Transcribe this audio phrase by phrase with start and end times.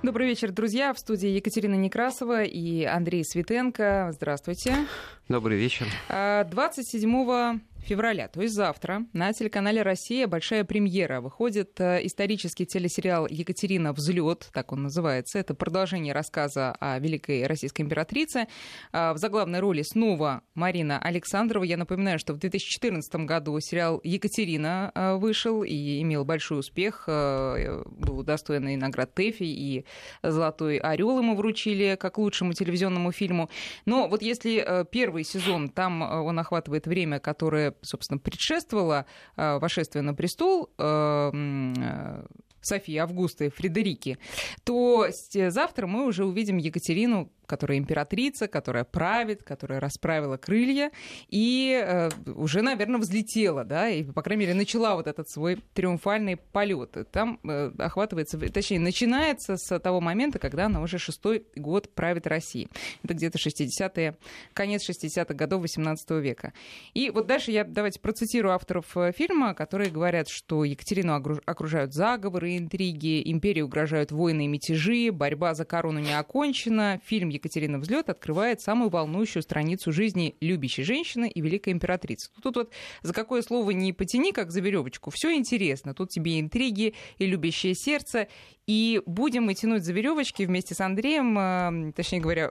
[0.00, 0.94] Добрый вечер, друзья.
[0.94, 4.10] В студии Екатерина Некрасова и Андрей Светенко.
[4.12, 4.86] Здравствуйте.
[5.28, 5.88] Добрый вечер.
[6.08, 11.22] 27 а, февраля, то есть завтра, на телеканале «Россия» большая премьера.
[11.22, 13.94] Выходит э, исторический телесериал «Екатерина.
[13.94, 15.38] Взлет», так он называется.
[15.38, 18.46] Это продолжение рассказа о великой российской императрице.
[18.92, 21.64] А, в заглавной роли снова Марина Александрова.
[21.64, 27.04] Я напоминаю, что в 2014 году сериал «Екатерина» э, вышел и имел большой успех.
[27.06, 29.86] Э, был удостоен и наград ТЭФИ, и
[30.22, 33.48] «Золотой орел» ему вручили как лучшему телевизионному фильму.
[33.86, 39.06] Но вот если первый сезон, там он охватывает время, которое собственно, предшествовала
[39.36, 42.26] э, вошествию на престол э, э,
[42.60, 44.18] Софии Августы Фредерики,
[44.64, 45.06] то
[45.48, 50.92] завтра мы уже увидим Екатерину которая императрица, которая правит, которая расправила крылья
[51.28, 56.36] и э, уже, наверное, взлетела, да, и, по крайней мере, начала вот этот свой триумфальный
[56.36, 56.96] полет.
[57.10, 62.68] Там э, охватывается, точнее, начинается с того момента, когда она уже шестой год правит Россией.
[63.02, 64.16] Это где-то 60-е,
[64.52, 66.52] конец 60-х годов 18 века.
[66.94, 71.14] И вот дальше я, давайте процитирую авторов э, фильма, которые говорят, что Екатерину
[71.46, 77.78] окружают заговоры, интриги, империи угрожают войны и мятежи, борьба за корону не окончена, фильм Екатерина
[77.78, 82.30] Взлет открывает самую волнующую страницу жизни любящей женщины и великой императрицы.
[82.42, 82.72] Тут вот
[83.02, 85.94] за какое слово не потяни, как за веревочку, все интересно.
[85.94, 88.28] Тут тебе интриги и любящее сердце,
[88.68, 92.50] и будем мы тянуть за веревочки вместе с Андреем, э, точнее говоря,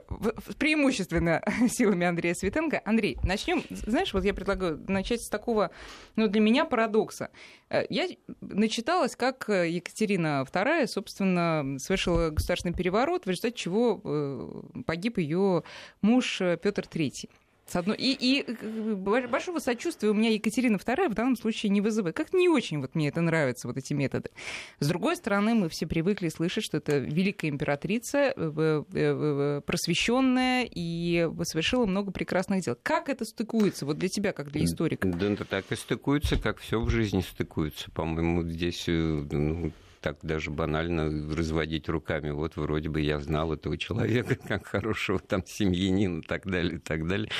[0.58, 2.82] преимущественно силами Андрея Светенко.
[2.84, 3.62] Андрей, начнем.
[3.70, 5.70] Знаешь, вот я предлагаю начать с такого,
[6.16, 7.30] ну, для меня парадокса.
[7.70, 8.08] Э, я
[8.40, 15.62] начиталась, как Екатерина II, собственно, совершила государственный переворот, в результате чего э, погиб ее
[16.02, 17.28] муж Петр III.
[17.68, 17.96] С одной...
[17.98, 18.54] И, и
[18.94, 22.16] большого сочувствия у меня Екатерина II в данном случае не вызывает.
[22.16, 24.30] Как не очень вот мне это нравятся, вот эти методы.
[24.80, 30.66] С другой стороны, мы все привыкли слышать, что это великая императрица, э, э, э, просвещенная
[30.70, 32.76] и совершила много прекрасных дел.
[32.82, 35.06] Как это стыкуется вот для тебя, как для историка?
[35.06, 37.90] Да, это так и стыкуется, как все в жизни стыкуется.
[37.90, 41.04] По-моему, здесь ну, так даже банально
[41.34, 42.30] разводить руками.
[42.30, 46.78] Вот вроде бы я знал этого человека как хорошего там семьянина и так далее, и
[46.78, 47.30] так далее.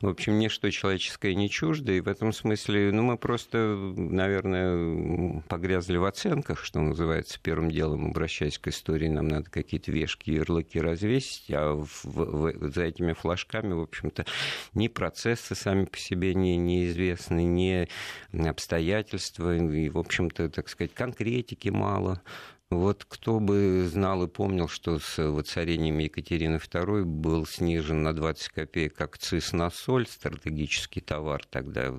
[0.00, 3.58] В общем, ничто человеческое не чуждо, и в этом смысле, ну, мы просто,
[3.96, 10.30] наверное, погрязли в оценках, что называется, первым делом, обращаясь к истории, нам надо какие-то вешки,
[10.30, 14.26] ярлыки развесить, а в, в, за этими флажками, в общем-то,
[14.74, 17.88] ни процессы сами по себе не, неизвестны, ни
[18.46, 22.22] обстоятельства, и, в общем-то, так сказать, конкретики мало, мало.
[22.70, 28.48] Вот кто бы знал и помнил, что с воцарением Екатерины II был снижен на 20
[28.48, 31.94] копеек акциз на соль, стратегический товар тогда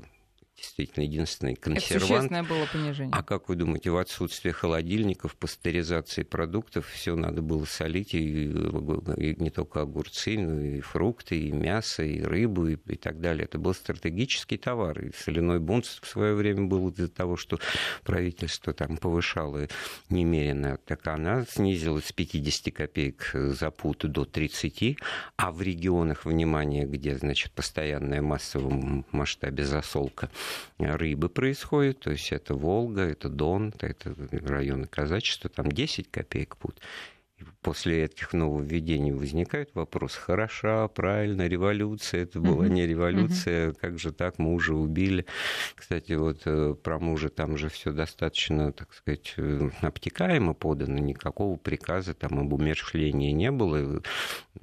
[0.55, 2.31] действительно единственный консервант.
[2.31, 3.13] Это было понижение.
[3.13, 9.35] А как вы думаете, в отсутствие холодильников, пастеризации продуктов, все надо было солить, и, и
[9.41, 13.45] не только огурцы, но и фрукты, и мясо, и рыбу, и, и так далее.
[13.45, 14.99] Это был стратегический товар.
[14.99, 17.59] И соляной бунт в свое время был из-за того, что
[18.03, 19.67] правительство там повышало
[20.09, 20.77] немерено.
[20.85, 24.97] Так она снизилась с 50 копеек за пут до 30,
[25.37, 30.29] а в регионах, внимания, где, значит, постоянная массовом масштабе засолка
[30.77, 36.81] рыбы происходит, то есть это Волга, это Дон, это районы казачества, там 10 копеек путь
[37.61, 44.39] после этих нововведений возникает вопрос, хороша, правильно, революция, это была не революция, как же так,
[44.39, 45.25] мужа убили.
[45.75, 51.57] Кстати, вот э, про мужа там же все достаточно, так сказать, э, обтекаемо подано, никакого
[51.57, 54.01] приказа там об умершлении не было.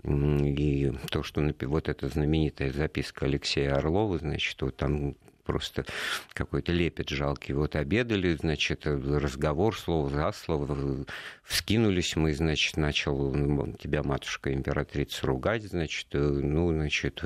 [0.04, 5.84] И то, что вот эта знаменитая записка Алексея Орлова, значит, вот там просто
[6.32, 7.54] какой-то лепет жалкий.
[7.54, 11.04] Вот обедали, значит, разговор, слово за слово,
[11.44, 17.22] вскинулись мы, значит, начал ну, тебя матушка императрица ругать, значит, э, ну, значит,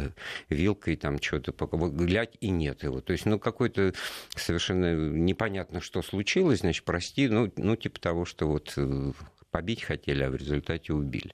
[0.49, 1.53] вилкой там что-то,
[1.91, 3.01] глядь, и нет его.
[3.01, 3.95] То есть, ну, какой-то
[4.35, 9.13] совершенно непонятно, что случилось, значит, прости, ну, ну типа того, что вот э,
[9.51, 11.33] побить хотели, а в результате убили.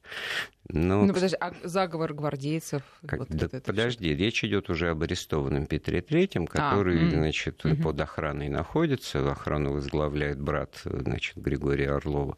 [0.68, 1.04] Но...
[1.04, 2.82] Ну, подожди, а заговор гвардейцев?
[3.06, 3.18] Как...
[3.20, 4.24] Вот да, вот подожди, все.
[4.24, 7.82] речь идет уже об арестованном Петре Третьем, который, а, значит, угу.
[7.82, 9.30] под охраной находится.
[9.30, 12.36] Охрану возглавляет брат, значит, Григория Орлова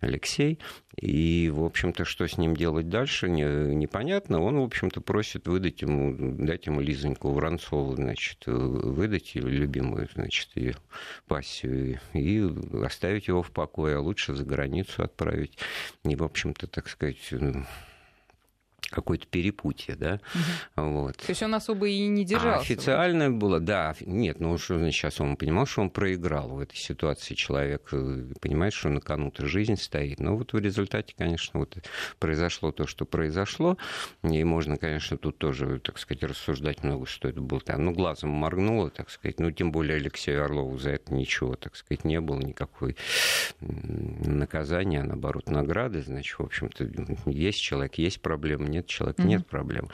[0.00, 0.58] Алексей.
[1.00, 3.44] И, в общем-то, что с ним делать дальше, не,
[3.74, 4.42] непонятно.
[4.42, 6.14] Он, в общем-то, просит выдать ему,
[6.44, 10.74] дать ему Лизоньку Воронцову, значит, выдать ее любимую, значит, ее
[11.26, 12.44] пассию, и
[12.84, 15.56] оставить его в покое, а лучше за границу отправить.
[16.04, 17.32] И, в общем-то, так сказать,
[18.90, 20.20] какое-то перепутье, да,
[20.76, 20.90] угу.
[20.90, 21.16] вот.
[21.16, 22.58] То есть он особо и не держался?
[22.58, 26.76] А официально было, да, нет, ну что сейчас он понимал, что он проиграл в этой
[26.76, 31.76] ситуации, человек э, понимает, что на кону-то жизнь стоит, но вот в результате, конечно, вот
[32.18, 33.76] произошло то, что произошло,
[34.22, 37.60] и можно, конечно, тут тоже, так сказать, рассуждать много, что это было.
[37.60, 41.76] Там, ну, глазом моргнуло, так сказать, ну, тем более Алексею Орлову за это ничего, так
[41.76, 42.96] сказать, не было, никакой
[43.60, 46.88] наказания, а наоборот, награды, значит, в общем-то,
[47.30, 49.26] есть человек, есть проблема, нет человека, mm-hmm.
[49.26, 49.88] нет проблем.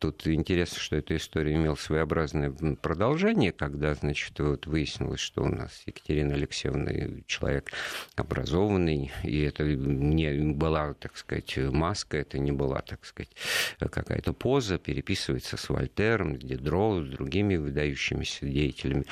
[0.00, 2.50] Тут интересно, что эта история имела своеобразное
[2.80, 7.70] продолжение, когда, значит, вот выяснилось, что у нас Екатерина Алексеевна человек
[8.16, 13.30] образованный, и это не была, так сказать, маска, это не была, так сказать,
[13.78, 19.04] какая-то поза, переписывается с Вольтером, Дидро, с другими выдающимися деятелями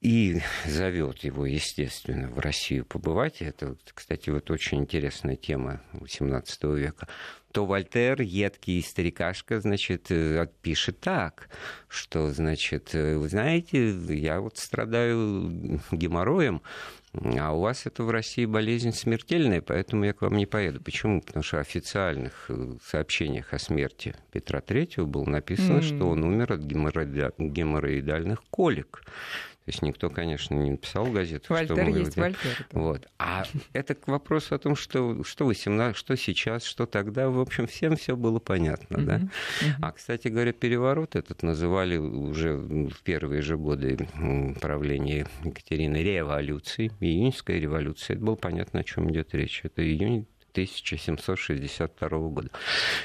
[0.00, 3.42] и зовет его, естественно, в Россию побывать.
[3.42, 7.06] Это, кстати, вот очень интересная тема XVIII века.
[7.52, 11.48] То Вольтер, едкий старикашка, значит, э, пишет так,
[11.88, 16.62] что, значит, э, вы знаете, я вот страдаю геморроем,
[17.12, 20.80] а у вас это в России болезнь смертельная, поэтому я к вам не поеду.
[20.80, 21.20] Почему?
[21.20, 25.96] Потому что в официальных э, сообщениях о смерти Петра Третьего было написано, mm-hmm.
[25.96, 29.02] что он умер от геморроидальных колик.
[29.64, 32.66] То есть никто, конечно, не написал в газету, Вольтер что есть Вольтер.
[32.72, 33.06] Вот.
[33.18, 37.66] А это к вопросу о том, что, что 18, что сейчас, что тогда, в общем,
[37.66, 39.04] всем все было понятно.
[39.04, 39.20] Да?
[39.82, 44.08] А, кстати говоря, переворот этот называли уже в первые же годы
[44.60, 48.14] правления Екатерины революцией, июньская революция.
[48.16, 49.60] Это было понятно, о чем идет речь.
[49.62, 52.50] Это июнь 1762 года.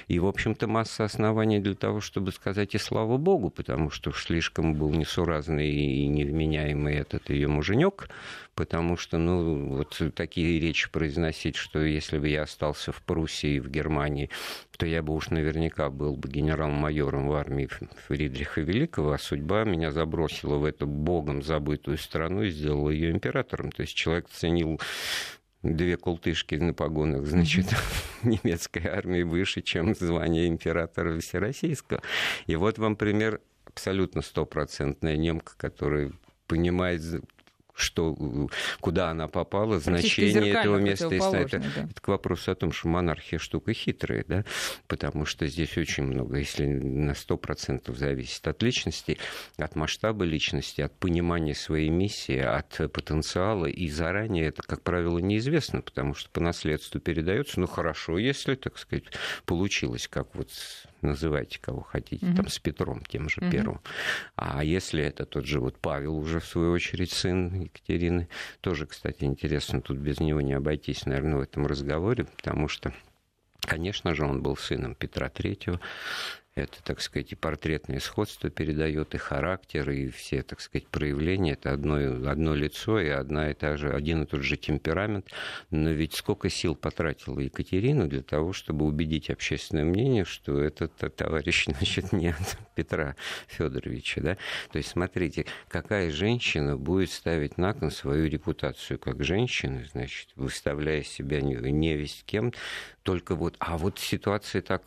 [0.08, 4.76] И, в общем-то, масса оснований для того, чтобы сказать и слава богу, потому что слишком
[4.76, 8.10] был несуразный и невменяемый этот ее муженек,
[8.56, 13.70] потому что, ну, вот такие речи произносить, что если бы я остался в Пруссии, в
[13.70, 14.30] Германии,
[14.78, 17.70] то я бы уж наверняка был бы генерал-майором в армии
[18.08, 23.72] Фридриха Великого, а судьба меня забросила в эту богом забытую страну и сделала ее императором.
[23.72, 24.80] То есть человек ценил
[25.66, 27.68] две култышки на погонах, значит,
[28.24, 32.02] немецкой армии выше, чем звание императора Всероссийского.
[32.46, 36.12] И вот вам пример абсолютно стопроцентная немка, которая
[36.48, 37.02] понимает
[37.76, 38.16] что,
[38.80, 41.14] куда она попала, значение этого места.
[41.14, 41.84] Это, да.
[41.90, 44.46] это к вопросу о том, что монархия штука хитрая, да,
[44.88, 49.18] потому что здесь очень много, если на 100% зависит от личности,
[49.58, 55.82] от масштаба личности, от понимания своей миссии, от потенциала, и заранее это, как правило, неизвестно,
[55.82, 59.06] потому что по наследству передается, ну хорошо, если, так сказать,
[59.46, 60.50] получилось, как вот
[61.06, 62.36] называйте кого хотите, mm-hmm.
[62.36, 63.52] там с Петром тем же mm-hmm.
[63.52, 63.82] первым.
[64.36, 68.28] А если это тот же вот Павел уже в свою очередь сын Екатерины,
[68.62, 72.94] тоже, кстати, интересно, тут без него не обойтись, наверное, в этом разговоре, потому что
[73.66, 75.80] Конечно же, он был сыном Петра Третьего,
[76.56, 81.54] это, так сказать, и портретное сходство передает, и характер, и все, так сказать, проявления.
[81.54, 81.96] Это одно,
[82.30, 85.30] одно лицо и одна и та же, один и тот же темперамент.
[85.70, 91.66] Но ведь сколько сил потратила Екатерина для того, чтобы убедить общественное мнение, что этот товарищ,
[91.78, 93.18] значит, не от Петра
[93.48, 94.38] Федоровича, да?
[94.72, 101.04] То есть, смотрите, какая женщина будет ставить на кон свою репутацию как женщина, значит, выставляя
[101.04, 102.54] себя невесть кем,
[103.06, 104.82] только вот, а вот ситуация так,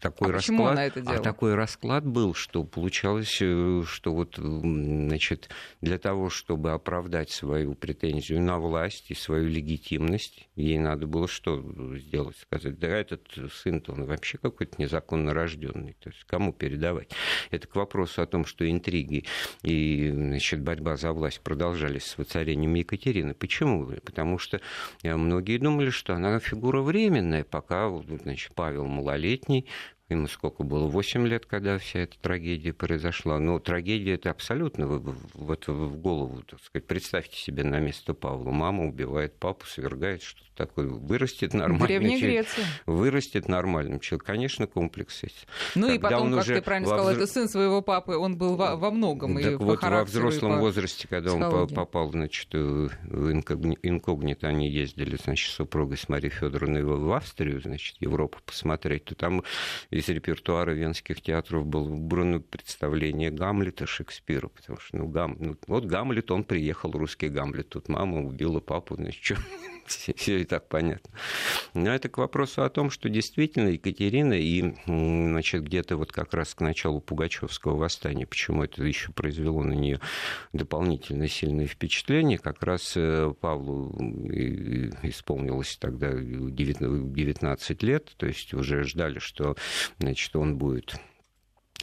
[0.00, 5.50] такой а расклад, это а такой расклад был, что получалось, э, что вот, значит,
[5.82, 11.62] для того, чтобы оправдать свою претензию на власть и свою легитимность, ей надо было что
[11.98, 12.38] сделать?
[12.38, 17.10] Сказать, да этот сын-то он вообще какой-то незаконно рожденный, то есть кому передавать?
[17.50, 19.26] Это к вопросу о том, что интриги
[19.62, 23.34] и, значит, борьба за власть продолжались с воцарением Екатерины.
[23.34, 23.84] Почему?
[24.02, 24.62] Потому что
[25.02, 27.90] э, многие думали, что она фигура времени, временное, пока
[28.22, 29.66] значит, Павел малолетний,
[30.08, 30.86] Ему сколько было?
[30.86, 33.38] восемь лет, когда вся эта трагедия произошла.
[33.38, 36.86] Но трагедия это абсолютно вот в голову, так сказать.
[36.86, 38.50] Представьте себе на место Павла.
[38.50, 40.88] Мама убивает папу, свергает, что такое.
[40.88, 42.46] Вырастет нормальный человек.
[42.86, 44.26] Вырастет нормальным человеком.
[44.26, 45.46] Конечно, комплекс есть.
[45.74, 48.76] Ну Когда и потом, как ты правильно сказал, это сын своего папы, он был во,
[48.76, 49.36] во многом.
[49.36, 52.90] Так и вот по во взрослом по возрасте, когда он попал, значит, в
[53.32, 59.14] инкогнито, они ездили, значит, с супругой с Марией Федоровной в Австрию, значит, Европу посмотреть, то
[59.14, 59.44] там
[59.98, 65.36] из репертуара венских театров было выбрано представление Гамлета Шекспира, потому что, ну, Гам...
[65.40, 69.36] ну вот Гамлет, он приехал, русский Гамлет, тут мама убила папу, значит, что
[69.88, 71.10] все, все и так понятно.
[71.74, 76.54] Но это к вопросу о том, что действительно Екатерина и, значит, где-то вот как раз
[76.54, 80.00] к началу Пугачевского восстания, почему это еще произвело на нее
[80.52, 83.96] дополнительно сильное впечатление, как раз э, Павлу
[85.02, 89.56] исполнилось тогда 19 лет, то есть уже ждали, что
[89.98, 90.96] значит, он будет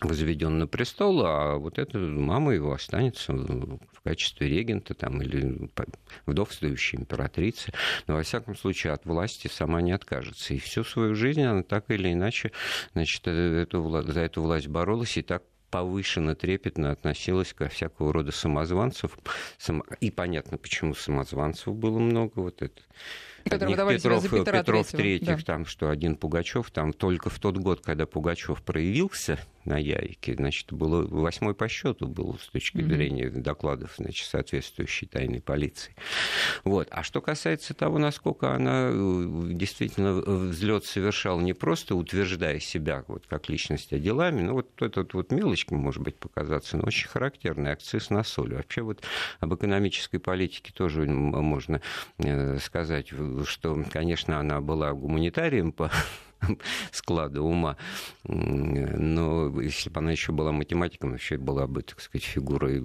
[0.02, 5.70] возведен на престол, а вот эта мама его останется в качестве регента там, или
[6.26, 7.72] вдовствующей императрицы.
[8.08, 10.54] Но, во всяком случае, от власти сама не откажется.
[10.54, 12.52] И всю свою жизнь она так или иначе
[12.94, 18.32] значит, э, эту, за эту власть боролась и так повышенно, трепетно относилась ко всякого рода
[18.32, 19.18] самозванцев.
[20.00, 22.40] И понятно, почему самозванцев было много.
[22.40, 22.82] Вот это
[23.50, 25.44] Одних Петров, Петров Третьих, да.
[25.46, 30.36] там, что один Пугачев, там только в тот год, когда Пугачев проявился, на Ярике.
[30.36, 32.88] Значит, было восьмой по счету был с точки mm-hmm.
[32.88, 35.96] зрения докладов значит, соответствующей тайной полиции.
[36.64, 36.88] Вот.
[36.92, 43.26] А что касается того, насколько она э, действительно взлет совершала не просто утверждая себя вот,
[43.28, 47.72] как личность, а делами, ну вот этот вот мелочка может быть показаться, но очень характерный
[47.72, 48.56] акциз на соль.
[48.56, 49.04] Вообще вот
[49.40, 51.82] об экономической политике тоже можно
[52.18, 53.12] э, сказать,
[53.46, 55.92] что, конечно, она была гуманитарием по
[56.92, 57.78] склада ума.
[58.24, 62.84] Но если бы она еще была математиком, вообще была бы, так сказать, фигурой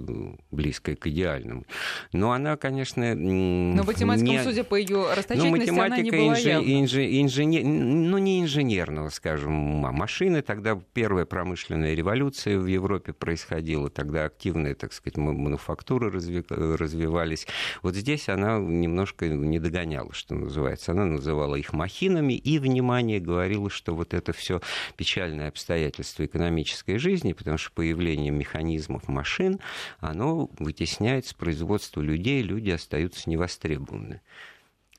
[0.51, 1.65] близкой к идеальному.
[2.13, 3.15] Но она, конечно...
[3.15, 4.43] Но математиком, не...
[4.43, 6.45] судя по ее расточительности, ну, она не была инж...
[6.45, 6.93] инж...
[6.95, 7.63] инженер...
[7.63, 9.91] ну, не инженерного, скажем, ума.
[9.91, 16.43] Машины, тогда первая промышленная революция в Европе происходила, тогда активные, так сказать, мануфактуры разви...
[16.49, 17.47] развивались.
[17.81, 20.91] Вот здесь она немножко не догоняла, что называется.
[20.91, 24.61] Она называла их махинами и, внимание, говорила говорила, что вот это все
[24.95, 29.59] печальное обстоятельство экономической жизни, потому что появление механизмов машин,
[29.99, 34.21] оно вытесняет с производства людей, люди остаются невостребованы.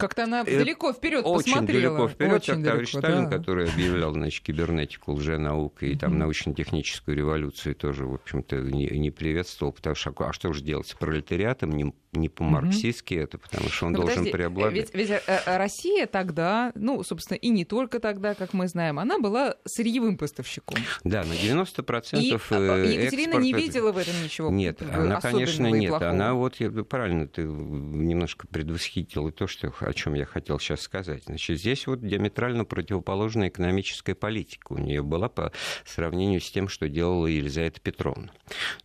[0.02, 1.97] Как-то она э, далеко вперед Очень посмотрела.
[1.97, 3.38] далеко вперед, как товарищ Сталин, да.
[3.38, 9.73] который объявлял значит, кибернетику лженаукой и там научно-техническую революцию тоже, в общем-то, не, не приветствовал,
[9.73, 13.92] потому что а что же делать с пролетариатом, не, не по-марксистски это, потому что он
[13.92, 14.75] Но должен подожди, преобладать.
[14.75, 18.99] Ведь, ведь э, э, Россия тогда, ну, собственно, и не только тогда, как мы знаем,
[18.99, 20.78] она была сырьевым поставщиком.
[21.04, 23.38] Да, на 90% и Екатерина экспорта...
[23.38, 26.02] не видела в этом ничего Нет, она, конечно, нет.
[26.02, 26.56] Она вот,
[26.88, 31.25] правильно, ты немножко предвосхитила то, что о чем я хотел сейчас сказать.
[31.26, 35.52] Значит, здесь вот диаметрально противоположная экономическая политика у нее была по
[35.84, 38.30] сравнению с тем, что делала Елизавета Петровна.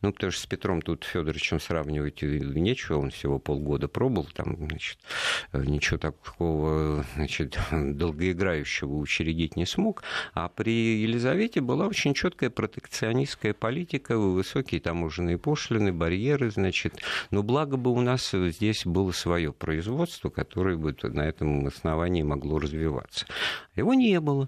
[0.01, 4.99] Ну, потому что с Петром тут Федоровичем сравнивать нечего, он всего полгода пробовал, там, значит,
[5.53, 10.03] ничего такого, значит, долгоиграющего учредить не смог.
[10.33, 17.01] А при Елизавете была очень четкая протекционистская политика, высокие таможенные пошлины, барьеры, значит.
[17.31, 22.59] Но благо бы у нас здесь было свое производство, которое бы на этом основании могло
[22.59, 23.25] развиваться.
[23.75, 24.47] Его не было.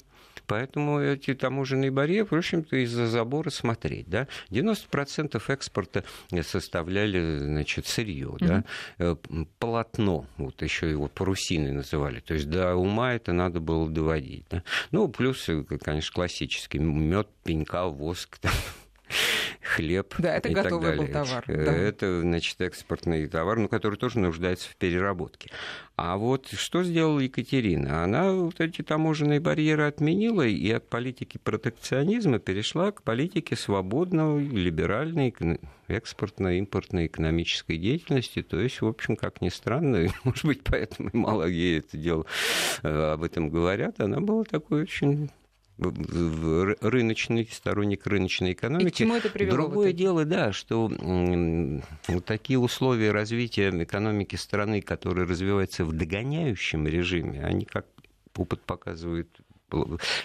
[0.50, 4.10] Поэтому эти таможенные барьеры, в общем-то, из-за забора смотреть.
[4.10, 4.28] Да?
[4.50, 6.04] 90% экспорта
[6.42, 8.66] составляли значит, сырье, mm-hmm.
[8.98, 9.18] да?
[9.60, 12.20] полотно, вот еще его парусиной называли.
[12.20, 14.46] То есть до ума это надо было доводить.
[14.50, 14.64] Да?
[14.90, 15.48] Ну, плюс,
[15.82, 18.40] конечно, классический мед, пенька, воск.
[18.42, 18.52] Там,
[19.70, 20.16] хлеб.
[20.18, 21.14] Да, это и готовый так далее.
[21.14, 21.44] был товар.
[21.48, 21.74] Да.
[21.76, 25.52] Это, значит, экспортный товар, но который тоже нуждается в переработке.
[25.96, 28.04] А вот что сделала Екатерина?
[28.04, 35.34] Она вот эти таможенные барьеры отменила и от политики протекционизма перешла к политике свободного, либеральной,
[35.88, 38.42] экспортной, импортной экономической деятельности.
[38.42, 42.26] То есть, в общем, как ни странно, может быть, поэтому мало ей это дело
[42.84, 45.30] э, об этом говорят, она была такой очень
[45.80, 48.88] рыночный, сторонник рыночной экономики.
[48.88, 49.56] И к чему это привело?
[49.56, 50.92] Другое дело, да, что
[52.26, 57.86] такие условия развития экономики страны, которые развиваются в догоняющем режиме, они, как
[58.36, 59.30] опыт показывает,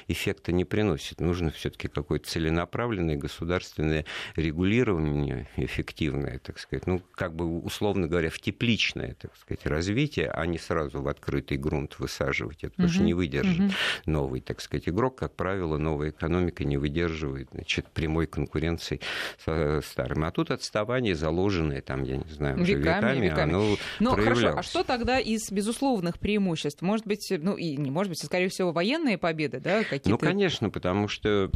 [0.09, 1.21] эффекта не приносит.
[1.21, 4.05] Нужно все-таки какое-то целенаправленное государственное
[4.37, 10.47] регулирование эффективное, так сказать, ну, как бы, условно говоря, в тепличное, так сказать, развитие, а
[10.47, 12.65] не сразу в открытый грунт высаживать.
[12.65, 13.73] Это тоже не выдержит
[14.07, 15.19] новый, так сказать, игрок.
[15.19, 19.01] Как правило, новая экономика не выдерживает значит, прямой конкуренции
[19.45, 20.25] со старым.
[20.25, 24.41] А тут отставание, заложенное там, я не знаю, уже веками, веками, оно Но проявлялось.
[24.41, 26.83] хорошо, а что тогда из безусловных преимуществ?
[26.83, 29.34] Может быть, ну и не может быть, а скорее всего, военные победы?
[29.35, 29.83] Победы, да?
[29.83, 30.11] Какие-то...
[30.11, 31.51] Ну, конечно, потому что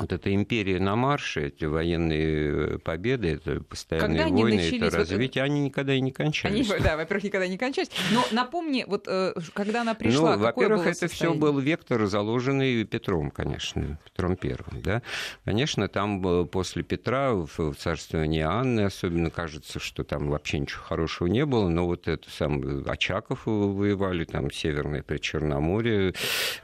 [0.00, 5.44] вот эта империя на марше, эти военные победы, это постоянные Когда войны, это вот развитие,
[5.44, 6.70] они никогда и не кончались.
[6.70, 7.90] Они, да, во-первых, никогда не кончались.
[8.12, 13.30] Но напомни, вот э, когда она пришла, ну, во-первых, это все был вектор, заложенный Петром,
[13.30, 15.02] конечно, Петром Первым, да.
[15.44, 21.44] Конечно, там после Петра в царствовании Анны особенно кажется, что там вообще ничего хорошего не
[21.44, 26.14] было, но вот это сам Очаков воевали, там Северное Причерноморье,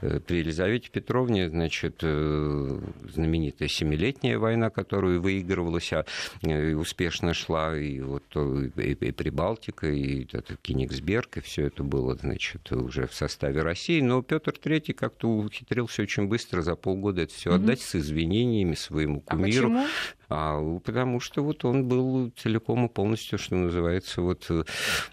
[0.01, 2.79] э, при Елизавете Петровне, значит, э,
[3.27, 6.05] знаменитая Семилетняя война, которую выигрывалась, а
[6.43, 12.15] э, успешно шла, и вот и, и Прибалтика, и это Кенигсберг, и все это было,
[12.15, 13.99] значит, уже в составе России.
[13.99, 17.91] Но Петр III как-то ухитрился очень быстро за полгода это все отдать mm-hmm.
[17.91, 19.67] с извинениями своему а кумиру.
[19.67, 19.87] А почему?
[20.29, 24.63] А, потому что вот он был целиком и полностью, что называется, вот э,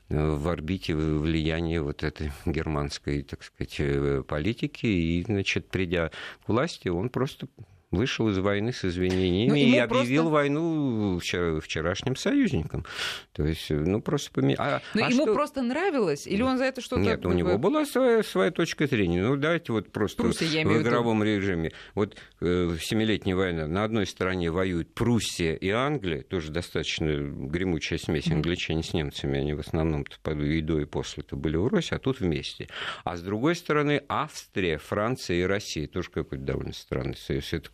[0.09, 4.87] в орбите влияния вот этой германской, так сказать, э, политики.
[4.87, 6.11] И, значит, придя
[6.44, 7.47] к власти, он просто
[7.94, 10.34] вышел из войны с извинениями ну, и объявил просто...
[10.34, 11.20] войну
[11.60, 12.84] вчерашним союзникам.
[13.32, 14.56] То есть, ну, просто поменял.
[14.60, 15.34] А, Но а ему что...
[15.34, 16.26] просто нравилось?
[16.26, 17.02] Или он за это что-то...
[17.02, 19.22] Нет, у него была своя, своя точка зрения.
[19.22, 21.72] Ну, давайте вот просто Пруссия, в игровом в режиме.
[21.94, 23.66] Вот э, Семилетняя война.
[23.66, 28.26] На одной стороне воюют Пруссия и Англия, тоже достаточно гремучая смесь.
[28.26, 28.34] Mm-hmm.
[28.34, 32.20] Англичане с немцами, они в основном-то и до, и после-то были в Руси, а тут
[32.20, 32.68] вместе.
[33.04, 35.86] А с другой стороны Австрия, Франция и Россия.
[35.86, 37.52] Тоже какой-то довольно странный союз.
[37.52, 37.70] Это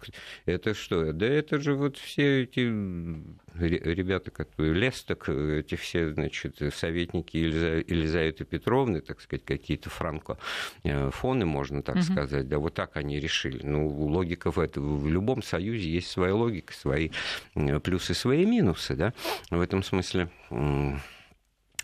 [0.46, 1.12] это что?
[1.12, 2.60] Да это же вот все эти
[3.58, 11.96] ребята, которые Лесток, эти все, значит, советники Елизаветы Петровны, так сказать, какие-то франкофоны, можно так
[11.96, 12.02] угу.
[12.04, 13.60] сказать, да, вот так они решили.
[13.64, 17.10] Ну, логика в этом, в любом союзе есть своя логика, свои
[17.82, 19.12] плюсы, свои минусы, да,
[19.50, 20.30] в этом смысле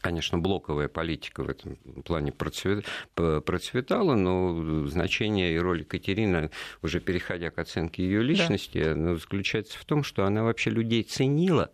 [0.00, 6.50] конечно, блоковая политика в этом плане процветала, но значение и роль Екатерины,
[6.82, 9.16] уже переходя к оценке ее личности, да.
[9.16, 11.70] заключается в том, что она вообще людей ценила,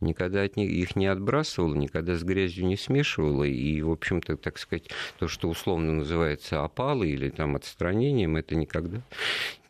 [0.00, 4.58] никогда от них, их не отбрасывала, никогда с грязью не смешивала, и, в общем-то, так
[4.58, 9.02] сказать, то, что условно называется опалой или там отстранением, это никогда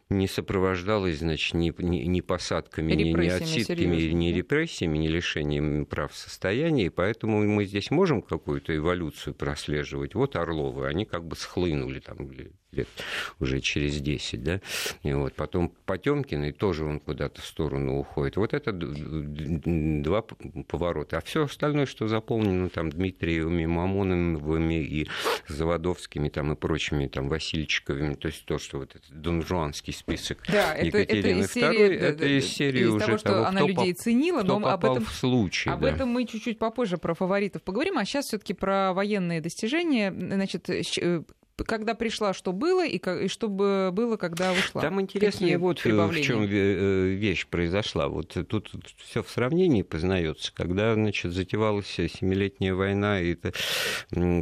[0.09, 6.15] не сопровождалось, значит, ни, ни, ни посадками, ни, ни отсидками, ни репрессиями, ни лишением прав
[6.15, 10.15] состояния, и поэтому мы здесь можем какую-то эволюцию прослеживать.
[10.15, 12.29] Вот Орловы, они как бы схлынули там
[12.73, 12.89] лет
[13.41, 14.61] уже через 10, да,
[15.03, 18.37] и вот потом Потемкин, и тоже он куда-то в сторону уходит.
[18.37, 20.23] Вот это два
[20.69, 21.19] поворота.
[21.19, 25.09] А все остальное, что заполнено там Дмитриевыми, Мамоновыми и
[25.49, 30.75] Заводовскими там и прочими там Васильчиковыми, то есть то, что вот этот донжуанский список да,
[30.75, 33.93] Екатерины это, это II, это из серии из уже того, что того, она кто людей
[33.95, 35.71] ценила, кто но об этом, в случай.
[35.71, 35.91] Об да.
[35.91, 40.13] этом мы чуть-чуть попозже про фаворитов поговорим, а сейчас все-таки про военные достижения.
[40.13, 41.23] Значит, э,
[41.65, 44.83] когда пришла, что было, и, и что было, когда ушла.
[44.83, 48.09] Там интересно вот э, в чем э, вещь произошла.
[48.09, 50.53] Вот тут все в сравнении познается.
[50.55, 53.53] Когда, значит, затевалась Семилетняя война, и это,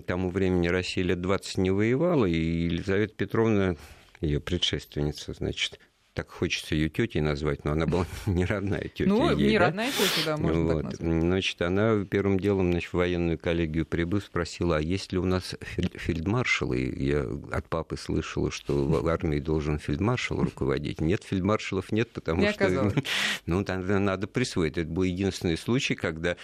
[0.07, 3.77] тому времени Россия лет 20 не воевала, и Елизавета Петровна
[4.21, 5.79] ее предшественница, значит,
[6.15, 9.07] так хочется ее тетей назвать, но она была не родная тетя.
[9.07, 9.67] Ну, ей, не да?
[9.67, 10.83] родная тетя, да, можно вот.
[10.83, 11.21] так назвать.
[11.23, 15.57] Значит, она первым делом значит, в военную коллегию прибыв, спросила, а есть ли у нас
[15.95, 16.73] фельдмаршал?
[16.73, 21.01] И я от папы слышала, что в армии должен фельдмаршал руководить.
[21.01, 22.65] Нет, фельдмаршалов нет, потому не что...
[22.65, 22.95] Оказалось.
[23.47, 24.79] Ну, тогда надо присвоить.
[24.79, 26.37] Это был единственный случай, когда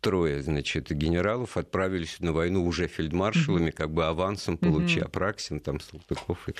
[0.00, 6.48] трое, значит, генералов отправились на войну уже фельдмаршалами, как бы авансом получая Апраксин, там, Салтыков.
[6.48, 6.54] И,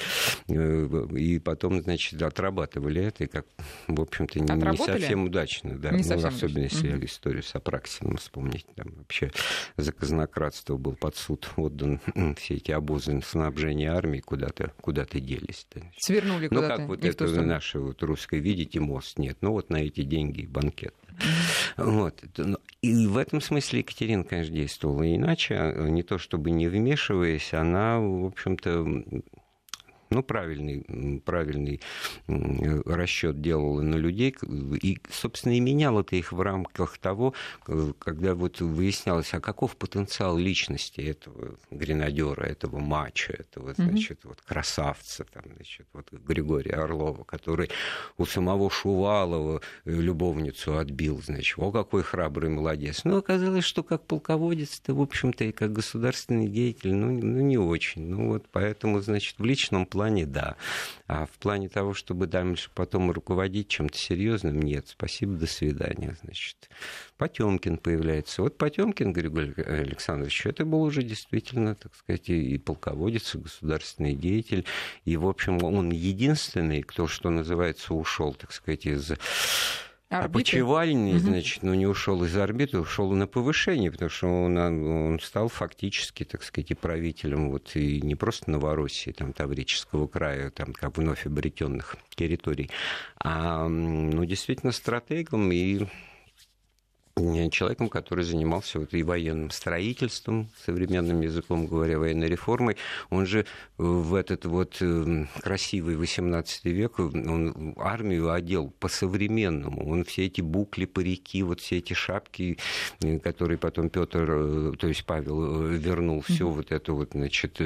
[0.49, 3.47] э, и потом, значит, отработали отрабатывали это, и как,
[3.87, 5.79] в общем-то, не, не совсем удачно.
[5.79, 5.91] Да.
[5.91, 6.77] Не ну, совсем особенно удачно.
[6.77, 7.05] если угу.
[7.05, 8.67] историю с Апраксином вспомнить.
[8.75, 9.31] Там вообще
[9.77, 12.01] за казнократство был под суд отдан
[12.37, 15.67] все эти обозы снабжения армии куда-то куда делись.
[15.75, 15.83] Да.
[15.99, 16.69] Свернули ну, куда-то.
[16.69, 19.39] Ну, как вот это наше вот русское, видите, мост нет.
[19.41, 20.95] Ну, вот на эти деньги банкет.
[21.77, 22.23] Вот.
[22.37, 25.75] Ну, и в этом смысле Екатерина, конечно, действовала иначе.
[25.77, 29.03] Не то чтобы не вмешиваясь, она, в общем-то,
[30.11, 31.81] ну, правильный, правильный
[32.27, 34.35] расчет делала на людей.
[34.83, 37.35] И, собственно, и менял это их в рамках того,
[37.99, 45.25] когда вот выяснялось, а каков потенциал личности этого гренадера, этого мачо, этого, значит, вот красавца,
[45.33, 47.71] там, значит, вот Григория Орлова, который
[48.17, 53.05] у самого Шувалова э, любовницу отбил, значит, о, какой храбрый молодец.
[53.05, 58.09] Но оказалось, что как полководец-то, в общем-то, и как государственный деятель, ну, ну не очень.
[58.09, 60.55] Ну, вот поэтому, значит, в личном плане плане, да.
[61.09, 64.87] А в плане того, чтобы дальше потом руководить чем-то серьезным, нет.
[64.87, 66.71] Спасибо, до свидания, значит.
[67.17, 68.43] Потемкин появляется.
[68.43, 74.65] Вот Потемкин Григорий Александрович, это был уже действительно, так сказать, и полководец, и государственный деятель.
[75.05, 79.15] И, в общем, он единственный, кто, что называется, ушел, так сказать, из
[80.09, 81.19] Опочивальный, угу.
[81.19, 86.25] значит, ну, не ушел из орбиты, ушел на повышение, потому что он, он стал фактически,
[86.25, 91.27] так сказать, и правителем вот и не просто Новороссии, там, Таврического края, там, как вновь
[91.27, 92.71] обретенных территорий,
[93.19, 95.87] а, ну, действительно, стратегом и
[97.51, 102.77] человеком, который занимался вот и военным строительством, современным языком говоря, военной реформой.
[103.11, 109.91] Он же в этот вот эм, красивый 18 век, он армию одел по-современному.
[109.91, 112.59] Он все эти букли, парики, вот все эти шапки,
[113.03, 116.53] э, которые потом Петр, э, то есть Павел, э, вернул все mm-hmm.
[116.53, 117.61] вот эту вот, значит,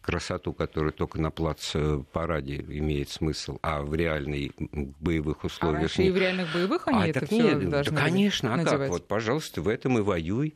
[0.00, 1.72] красоту, которая только на плац
[2.12, 4.52] параде имеет смысл, а в реальных
[5.00, 5.78] боевых условиях...
[5.78, 8.54] А раньше и в реальных боевых они а, это так все нет, должны да, конечно,
[8.54, 8.93] а как?
[8.94, 10.54] Вот, пожалуйста, в этом и воюй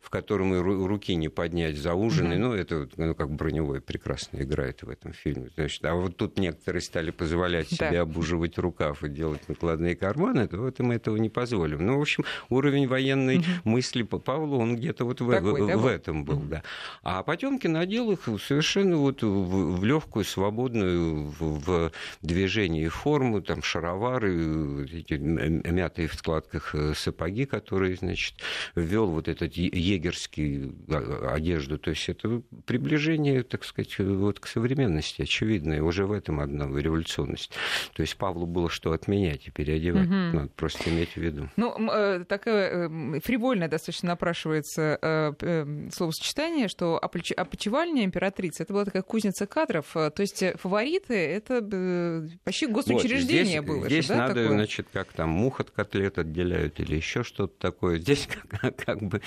[0.00, 2.32] в котором и руки не поднять за ужин.
[2.32, 2.38] Mm-hmm.
[2.38, 5.50] Ну, это ну, как броневой прекрасно играет в этом фильме.
[5.54, 8.00] Значит, а вот тут некоторые стали позволять себе да.
[8.02, 11.84] обуживать рукав и делать накладные карманы, то вот мы этого не позволим.
[11.84, 13.60] Ну, в общем, уровень военной mm-hmm.
[13.64, 16.48] мысли по Павлу, он где-то вот в, Такой, в, да, в этом был, mm-hmm.
[16.48, 16.62] да.
[17.02, 23.62] А Потемкин надел их совершенно вот в, в легкую, свободную в, в движении форму, там
[23.62, 28.36] шаровары, эти мятые в складках э, сапоги, которые, значит,
[28.74, 29.54] ввел вот этот
[29.98, 31.78] егерские а, одежду.
[31.78, 35.82] То есть это приближение, так сказать, вот к современности, очевидное.
[35.82, 37.52] Уже в этом одна революционность.
[37.94, 40.06] То есть Павлу было что отменять и переодевать.
[40.06, 40.14] Угу.
[40.14, 41.48] Надо просто иметь в виду.
[41.56, 49.02] Ну, э, такое э, фривольное достаточно напрашивается э, словосочетание, что опочивальня императрицы, это была такая
[49.02, 49.86] кузница кадров.
[49.92, 53.86] То есть фавориты, это почти госучреждение вот, было.
[53.86, 54.48] Здесь же, да, надо, такое?
[54.48, 57.98] значит, как там мух от котлет отделяют или еще что-то такое.
[57.98, 59.20] Здесь как, как бы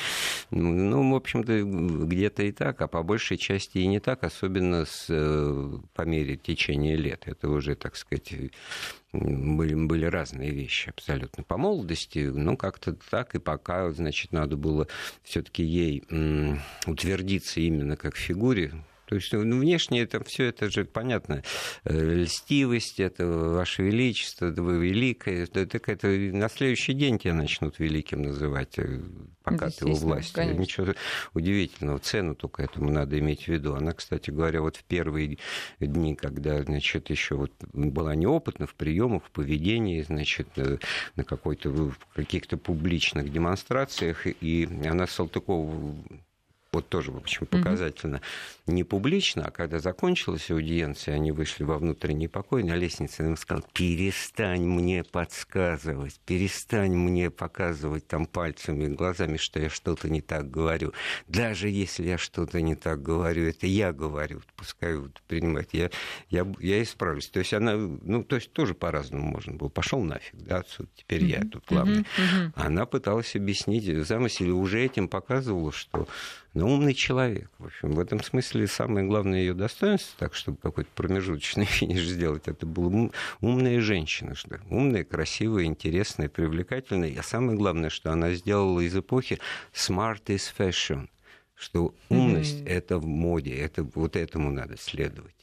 [0.51, 1.63] ну, в общем-то,
[2.05, 6.35] где-то и так, а по большей части и не так, особенно с, э, по мере
[6.35, 7.23] течения лет.
[7.25, 8.33] Это уже, так сказать,
[9.13, 11.43] были, были разные вещи абсолютно.
[11.43, 14.87] По молодости, ну, как-то так, и пока, значит, надо было
[15.23, 16.03] все таки ей
[16.85, 18.73] утвердиться именно как фигуре,
[19.12, 21.43] то есть ну, внешне это все это же понятно.
[21.84, 25.43] Э, льстивость, это Ваше Величество, это вы великое.
[25.43, 29.02] Это, это на следующий день тебя начнут великим называть, э,
[29.43, 30.34] пока ты у власти.
[30.34, 30.62] Конечно.
[30.62, 30.93] Ничего
[31.34, 32.00] удивительного.
[32.00, 33.76] Цену только этому надо иметь в виду.
[33.76, 35.39] Она, кстати говоря, вот в первые
[35.82, 40.78] дни, когда, значит, еще вот была неопытна в приемах, в поведении, значит, э,
[41.17, 46.02] на какой-то каких-то публичных демонстрациях, и она Салтыкову
[46.73, 48.17] вот тоже, в общем, показательно,
[48.65, 48.73] mm-hmm.
[48.73, 53.65] не публично, а когда закончилась аудиенция, они вышли во внутренний покой, на лестнице им сказал,
[53.73, 60.93] перестань мне подсказывать, перестань мне показывать там пальцами, глазами, что я что-то не так говорю.
[61.27, 65.89] Даже если я что-то не так говорю, это я говорю, пускай вот принимает, я,
[66.29, 67.27] я, я исправлюсь.
[67.27, 69.67] То есть она, ну, то есть тоже по-разному можно было.
[69.67, 71.43] Пошел нафиг, да, отсюда, теперь mm-hmm.
[71.43, 72.01] я тут главный.
[72.01, 72.51] Mm-hmm.
[72.55, 76.07] Она пыталась объяснить замысел, и уже этим показывала, что
[76.53, 77.49] но умный человек.
[77.59, 82.47] В общем, в этом смысле самое главное ее достоинство, так чтобы какой-то промежуточный финиш сделать,
[82.47, 83.09] это была
[83.39, 84.35] умная женщина.
[84.35, 87.13] Что умная, красивая, интересная, привлекательная.
[87.17, 89.39] А самое главное, что она сделала из эпохи
[89.73, 91.07] smart is fashion
[91.61, 92.69] что умность mm-hmm.
[92.69, 95.35] это в моде, это вот этому надо следовать.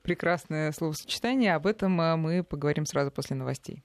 [0.00, 1.54] Прекрасное словосочетание.
[1.54, 3.82] Об этом а, мы поговорим сразу после новостей.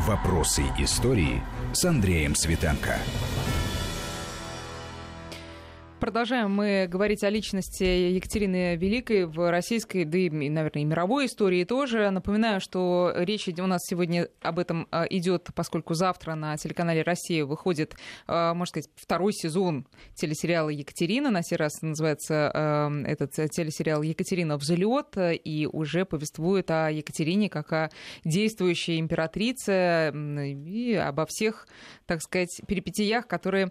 [0.00, 2.98] Вопросы истории с Андреем Светенко.
[6.00, 11.64] Продолжаем мы говорить о личности Екатерины Великой в российской, да и, наверное, и мировой истории
[11.64, 12.08] тоже.
[12.08, 17.44] Напоминаю, что речь у нас сегодня об этом а, идет, поскольку завтра на телеканале «Россия»
[17.44, 21.30] выходит, а, можно сказать, второй сезон телесериала «Екатерина».
[21.30, 27.72] На сей раз называется а, этот телесериал «Екатерина взлет» и уже повествует о Екатерине как
[27.74, 27.90] о
[28.24, 31.68] действующей императрице и обо всех,
[32.06, 33.70] так сказать, перипетиях, которые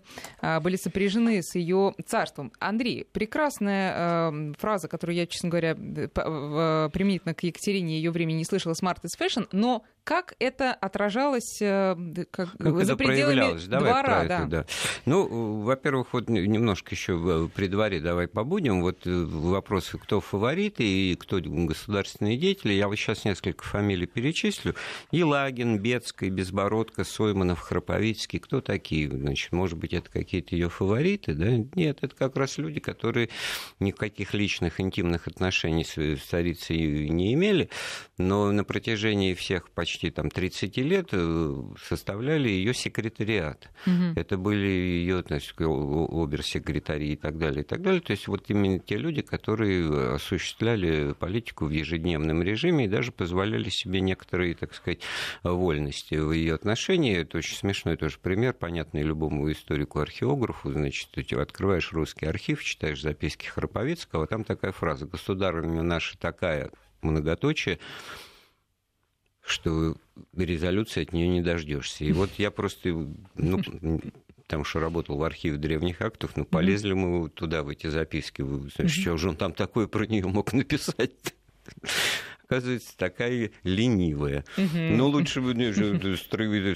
[0.61, 2.51] были сопряжены с ее царством царством.
[2.59, 8.73] Андрей, прекрасная э, фраза, которую я, честно говоря, применительно к Екатерине ее времени не слышала,
[8.73, 11.95] smart is fashion, но как это отражалось э,
[12.31, 14.03] как, как за это пределами давай двора?
[14.03, 14.39] Про да.
[14.39, 14.65] это, да.
[15.05, 18.81] Ну, во-первых, вот немножко еще при дворе давай побудем.
[18.81, 22.73] Вот э, вопросы, кто фавориты и кто государственные деятели.
[22.73, 24.73] Я вот сейчас несколько фамилий перечислю.
[25.11, 28.39] Елагин, Бецкая, Безбородко, Сойманов, Храповицкий.
[28.39, 29.11] Кто такие?
[29.11, 31.51] Значит, может быть, это какие-то ее фавориты, да?
[31.75, 33.29] Нет, это как раз люди, которые
[33.79, 37.69] никаких личных интимных отношений с царицей не имели,
[38.17, 43.69] но на протяжении всех почти там 30 лет э, составляли ее секретариат.
[43.85, 44.19] Угу.
[44.19, 48.01] Это были ее значит, обер-секретари и так далее, и так далее.
[48.01, 53.69] То есть вот именно те люди, которые осуществляли политику в ежедневном режиме и даже позволяли
[53.69, 55.01] себе некоторые, так сказать,
[55.43, 57.17] вольности в ее отношении.
[57.17, 60.71] Это очень смешной тоже пример, понятный любому историку-археографу.
[60.71, 67.79] Значит, ты открываешь русский архив, читаешь записки Храповицкого, там такая фраза «Государыня наша такая многоточие,
[69.49, 69.95] что
[70.35, 72.03] резолюции от нее не дождешься.
[72.05, 72.89] И вот я просто,
[73.35, 74.01] ну,
[74.43, 78.43] потому что работал в архиве древних актов, ну, полезли мы туда, в эти записки.
[78.75, 81.35] Значит, что же он там такое про нее мог написать?
[82.49, 84.43] Оказывается такая ленивая.
[84.57, 84.77] Угу.
[84.77, 85.53] Но лучше бы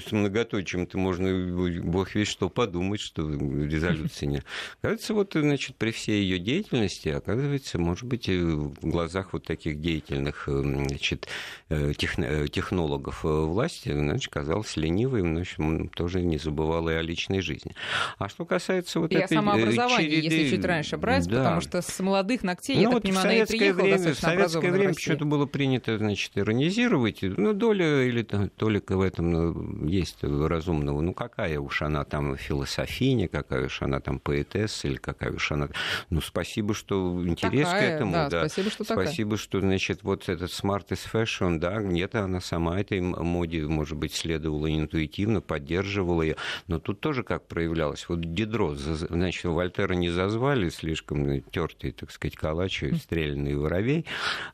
[0.00, 4.44] с многоточием-то можно, бог весь что подумать, что резолюции нет.
[4.78, 10.44] Оказывается, вот, значит, при всей ее деятельности, оказывается, может быть, в глазах вот таких деятельных
[10.46, 11.26] значит,
[11.68, 17.40] э, техно- технологов власти, значит, казалось ленивой, но общем, тоже не забывала и о личной
[17.40, 17.74] жизни.
[18.18, 20.36] А что касается вот и этой о самообразовании, череды...
[20.36, 21.38] если чуть раньше брать, да.
[21.38, 24.70] потому что с молодых ногтей, ну, я вот так понимаю, и приехала время, В советское
[24.70, 27.22] время почему-то было принято, значит, иронизировать.
[27.22, 31.00] Ну, доля или толика в этом ну, есть разумного.
[31.00, 35.68] Ну, какая уж она там философиня, какая уж она там поэтесса, или какая уж она...
[36.10, 38.12] Ну, спасибо, что интерес такая, к этому.
[38.12, 38.48] Да, да.
[38.48, 39.44] Спасибо, что Спасибо, такая.
[39.44, 44.14] что, значит, вот этот smart is fashion, да, где-то она сама этой моде, может быть,
[44.14, 46.36] следовала интуитивно, поддерживала ее.
[46.66, 48.08] Но тут тоже как проявлялось.
[48.08, 54.06] Вот Дидро, значит, Вольтера не зазвали, слишком тертый, так сказать, калач, стрельный воробей,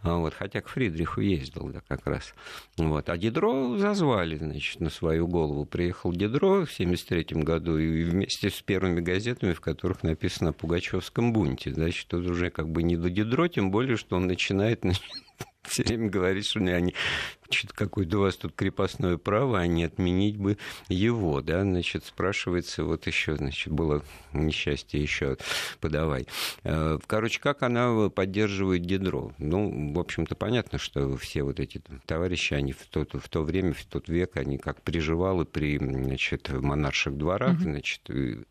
[0.02, 0.68] а вот, хотя к
[1.00, 2.34] Фридриху ездил, да, как раз.
[2.76, 3.08] Вот.
[3.08, 5.64] А Дидро зазвали, значит, на свою голову.
[5.64, 11.32] Приехал Дидро в 1973 году и вместе с первыми газетами, в которых написано о Пугачевском
[11.32, 11.72] бунте.
[11.72, 14.84] Значит, тут уже как бы не до Дидро, тем более, что он начинает
[15.62, 16.94] все время говорит, что они
[17.50, 20.56] что-то какое-то у вас тут крепостное право, а не отменить бы
[20.88, 25.36] его, да, значит, спрашивается, вот еще, значит, было несчастье еще
[25.80, 26.26] подавай.
[26.64, 29.32] Э, короче, как она поддерживает Дидро?
[29.38, 33.72] Ну, в общем-то, понятно, что все вот эти товарищи, они в то, в то время,
[33.72, 37.62] в тот век, они как приживалы при, значит, монарших дворах, mm-hmm.
[37.62, 38.10] значит,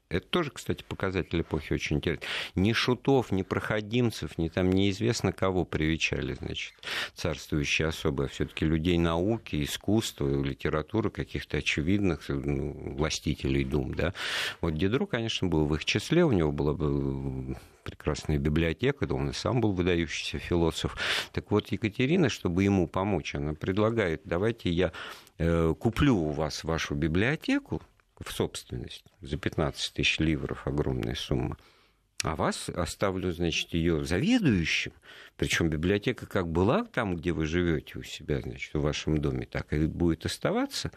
[0.09, 2.27] это тоже, кстати, показатель эпохи очень интересный.
[2.55, 6.73] Ни шутов, ни проходимцев, ни там неизвестно кого привечали, значит,
[7.13, 14.13] царствующие особо, все таки людей науки, искусства, литературы, каких-то очевидных ну, властителей дум, да.
[14.61, 19.29] Вот Дидро, конечно, был в их числе, у него была бы прекрасная библиотека, да он
[19.29, 20.97] и сам был выдающийся философ.
[21.31, 24.91] Так вот, Екатерина, чтобы ему помочь, она предлагает, давайте я
[25.37, 27.81] э, куплю у вас вашу библиотеку
[28.19, 31.57] в собственность за 15 тысяч ливров, огромная сумма,
[32.23, 34.91] а вас оставлю, значит, ее заведующим,
[35.39, 39.71] причем библиотека как была там, где вы живете у себя, значит, в вашем доме, так
[39.71, 40.91] и будет оставаться.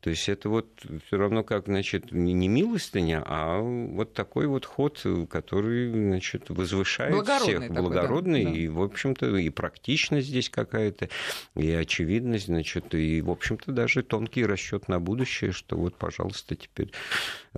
[0.00, 0.68] То есть это вот
[1.06, 7.56] все равно как, значит, не милостыня, а вот такой вот ход, который, значит, возвышает Благородный
[7.56, 7.68] всех.
[7.68, 8.56] такой, Благородный, да, да.
[8.56, 11.08] и, в общем-то, и практичность здесь какая-то,
[11.56, 16.92] и очевидность, значит, и, в общем-то, даже тонкий расчет на будущее, что вот, пожалуйста, теперь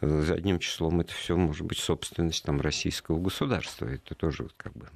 [0.01, 3.85] э, задним числом это все может быть собственность там российского государства.
[3.85, 4.89] Это тоже как бы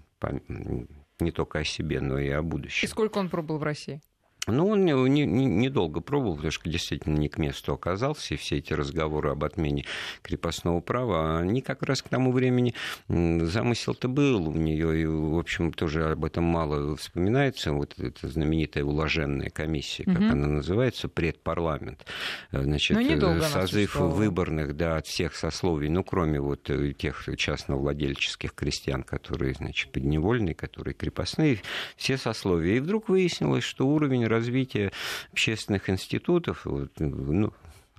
[1.20, 2.86] не только о себе, но и о будущем.
[2.86, 4.00] И сколько он пробыл в России?
[4.46, 8.58] Ну, он недолго не, не, пробовал, потому что действительно не к месту оказался, и все
[8.58, 9.86] эти разговоры об отмене
[10.22, 12.74] крепостного права, они как раз к тому времени,
[13.08, 18.84] замысел-то был у нее, и, в общем, тоже об этом мало вспоминается, вот эта знаменитая
[18.84, 20.32] уложенная комиссия, как угу.
[20.32, 22.04] она называется, предпарламент,
[22.52, 22.98] значит,
[23.44, 30.54] созыв выборных, да, от всех сословий, ну, кроме вот тех частновладельческих крестьян, которые, значит, подневольные,
[30.54, 31.62] которые крепостные,
[31.96, 32.76] все сословия.
[32.76, 34.92] И вдруг выяснилось, что уровень развития
[35.32, 37.52] общественных институтов, вот, ну,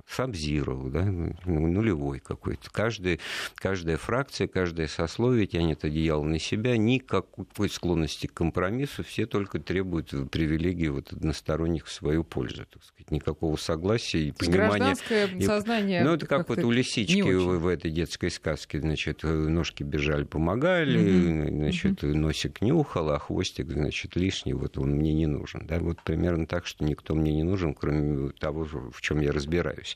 [0.08, 2.70] сабзиру, да, ну, нулевой какой-то.
[2.72, 3.20] Каждый,
[3.56, 10.14] каждая фракция, каждое сословие тянет одеяло на себя, никакой склонности к компромиссу, все только требуют
[10.32, 14.68] привилегий вот односторонних в свою пользу, так сказать, никакого согласия и понимания.
[14.68, 15.42] Гражданское и...
[15.42, 16.04] сознание.
[16.04, 21.00] Ну, это как вот у лисички в, в этой детской сказке, значит, ножки бежали, помогали,
[21.00, 21.48] mm-hmm.
[21.50, 22.14] значит, mm-hmm.
[22.14, 26.66] носик нюхал, а хвостик, значит, лишний, вот он мне не нужен, да, вот примерно так,
[26.66, 29.95] что никто мне не нужен, кроме того, в чем я разбираюсь.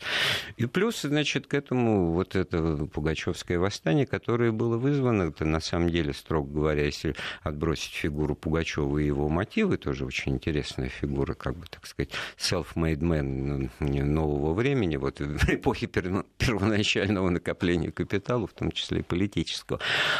[0.58, 5.90] И плюс, значит, к этому вот это пугачевское восстание, которое было вызвано, это на самом
[5.90, 11.56] деле, строго говоря, если отбросить фигуру Пугачева и его мотивы, тоже очень интересная фигура, как
[11.58, 18.72] бы, так сказать, self-made man нового времени, вот в эпохе первоначального накопления капитала, в том
[18.72, 19.80] числе и политического.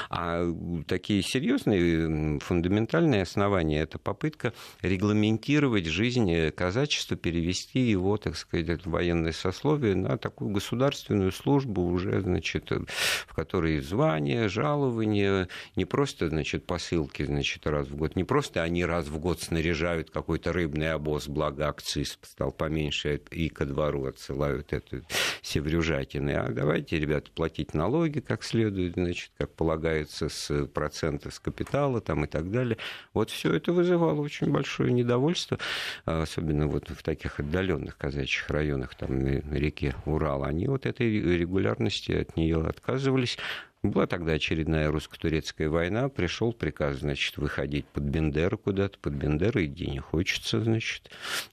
[0.10, 0.46] А
[0.88, 9.32] такие серьезные фундаментальные основания– это попытка регламентировать жизнь казачества, перевести его, так сказать, в военное
[9.32, 17.24] сословие на такую государственную службу уже, значит, в которой звания, жалования, не просто, значит, посылки,
[17.24, 21.68] значит, раз в год, не просто они раз в год снаряжают какой-то рыбный обоз, благо
[21.68, 25.02] акциз стал поменьше, и ко двору отсылают эту
[25.42, 32.02] севрюжатины, а давайте, ребята, платить налоги как следует, значит, как полагается, с процента с капитала
[32.02, 32.78] там и так далее.
[33.14, 35.58] Вот все это вызывало очень большое недовольство,
[36.06, 40.44] особенно вот в таких отдаленных казачьих районах, там на реке Урал.
[40.44, 43.38] Они вот этой регулярности от нее отказывались.
[43.82, 49.90] Была тогда очередная русско-турецкая война, пришел приказ, значит, выходить под Бендеру куда-то, под Бендеру идти
[49.90, 51.10] не хочется, значит.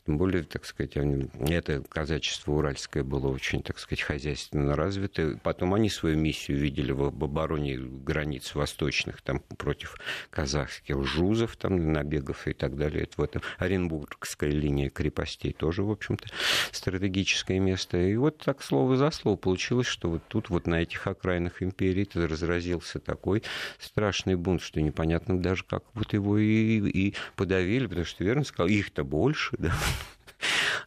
[0.07, 5.39] Тем более, так сказать, они, это казачество уральское было очень, так сказать, хозяйственно развито.
[5.45, 9.95] Потом они свою миссию видели в обороне границ восточных, там, против
[10.31, 13.05] казахских жузов, там, набегов и так далее.
[13.05, 16.27] Это в этом Оренбургская линия крепостей тоже, в общем-то,
[16.73, 17.99] стратегическое место.
[17.99, 22.05] И вот так слово за слово получилось, что вот тут, вот на этих окраинах империи
[22.25, 23.43] разразился такой
[23.79, 28.69] страшный бунт, что непонятно даже, как вот его и, и подавили, потому что верно сказал,
[28.69, 29.73] их-то больше, да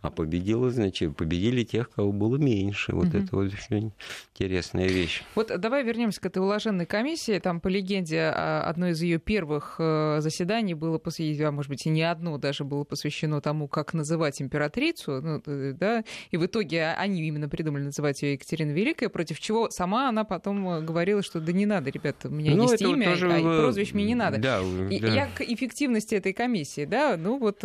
[0.01, 2.93] а победила, значит, победили тех, кого было меньше.
[2.95, 3.17] Вот угу.
[3.17, 3.91] это вот очень
[4.33, 5.23] интересная вещь.
[5.35, 7.37] Вот давай вернемся к этой уложенной комиссии.
[7.39, 11.85] Там, по легенде, а, одно из ее первых э, заседаний было посвящено, а может быть,
[11.85, 16.45] и не одно даже было посвящено тому, как называть императрицу, ну, э, да, и в
[16.45, 21.21] итоге они именно придумали называть ее Екатерина Великая, против чего сама она потом э, говорила,
[21.21, 23.31] что да не надо, ребята, у меня ну, есть имя, тоже...
[23.31, 24.37] а прозвищ мне не надо.
[24.37, 25.07] Да, и, да.
[25.07, 27.63] Я к эффективности этой комиссии, да, ну вот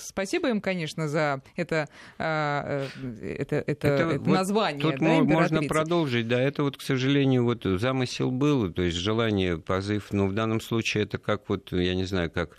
[0.00, 1.75] спасибо им, конечно, за это,
[2.18, 2.86] а,
[3.22, 4.82] это, это, это, это вот название.
[4.82, 9.58] Тут да, можно продолжить, да, это вот, к сожалению, вот замысел был, то есть желание,
[9.58, 12.50] позыв, но в данном случае это как вот, я не знаю, как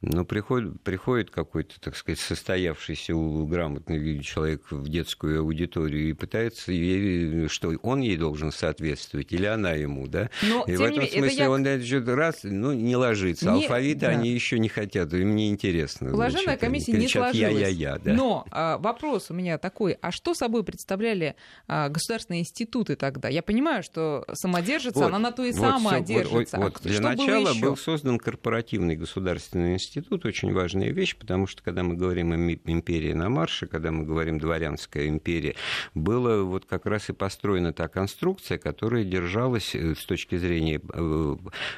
[0.00, 7.48] но приходит, приходит какой-то, так сказать, состоявшийся грамотный человек в детскую аудиторию и пытается ей,
[7.48, 10.30] что он ей должен соответствовать, или она ему, да?
[10.42, 11.50] Но, и в этом менее, смысле я...
[11.50, 13.50] он значит, раз, ну, не ложится.
[13.50, 13.64] Не...
[13.64, 14.08] Алфавита да.
[14.10, 16.12] они еще не хотят, им не интересно.
[16.12, 17.36] Уложенная комиссия не сложилась.
[17.36, 18.12] Я-я-я, да.
[18.12, 21.34] Но а, вопрос у меня такой, а что собой представляли
[21.66, 23.28] а, государственные институты тогда?
[23.28, 26.56] Я понимаю, что самодержится, вот, она на то и вот, сама все, держится.
[26.56, 31.46] Вот, вот, а для начала был создан корпоративный государственный институт, институт очень важная вещь, потому
[31.46, 35.54] что когда мы говорим о империи на марше, когда мы говорим дворянская империя,
[35.94, 41.36] была вот как раз и построена та конструкция, которая держалась э, с точки зрения э,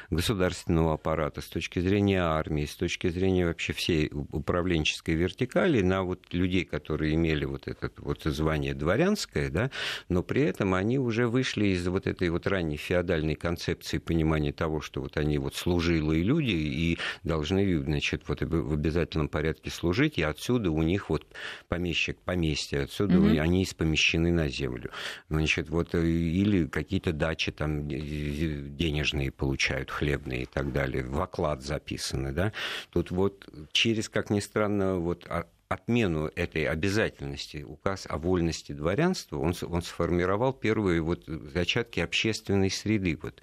[0.09, 6.33] государственного аппарата, с точки зрения армии, с точки зрения вообще всей управленческой вертикали на вот
[6.33, 9.71] людей, которые имели вот это вот звание дворянское, да,
[10.09, 14.81] но при этом они уже вышли из вот этой вот ранней феодальной концепции понимания того,
[14.81, 20.23] что вот они вот служилые люди и должны, значит, вот в обязательном порядке служить, и
[20.23, 21.23] отсюда у них вот
[21.67, 23.27] помещик, поместье, отсюда угу.
[23.39, 24.89] они испомещены на землю.
[25.29, 31.61] Значит, вот э, или какие-то дачи там денежные получают, хлебные и так далее, в оклад
[31.61, 32.53] записаны, да.
[32.89, 35.27] Тут вот через, как ни странно, вот
[35.69, 43.17] отмену этой обязательности, указ о вольности дворянства, он, он сформировал первые вот зачатки общественной среды.
[43.21, 43.41] Вот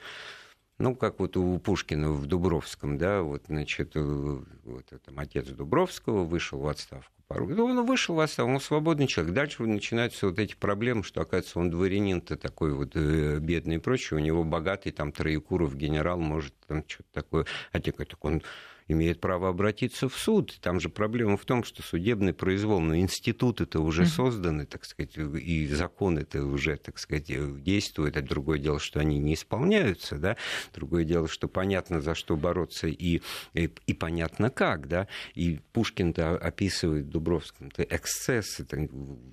[0.79, 6.25] ну, как вот у Пушкина в Дубровском, да, вот, значит, э, вот, там, отец Дубровского
[6.25, 7.13] вышел в отставку.
[7.31, 9.35] Ну, он вышел в отставку, он свободный человек.
[9.35, 14.19] Дальше начинаются вот эти проблемы, что, оказывается, он дворянин-то такой вот э, бедный и прочее,
[14.19, 18.43] у него богатый там Троекуров генерал может там что-то такое, а те так он
[18.89, 20.59] имеет право обратиться в суд.
[20.61, 24.07] Там же проблема в том, что судебный произвол, но институты-то уже mm-hmm.
[24.07, 27.27] созданы, так сказать, и законы-то уже, так сказать,
[27.63, 28.17] действуют.
[28.17, 30.37] Это другое дело, что они не исполняются, да.
[30.75, 33.21] Другое дело, что понятно, за что бороться и,
[33.55, 35.07] и, и понятно как, да.
[35.35, 38.67] И Пушкин-то описывает Дубровском-то эксцессы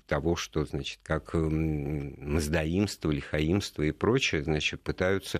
[0.05, 5.39] того, что, значит, как мздоимство, лихаимство и прочее, значит, пытаются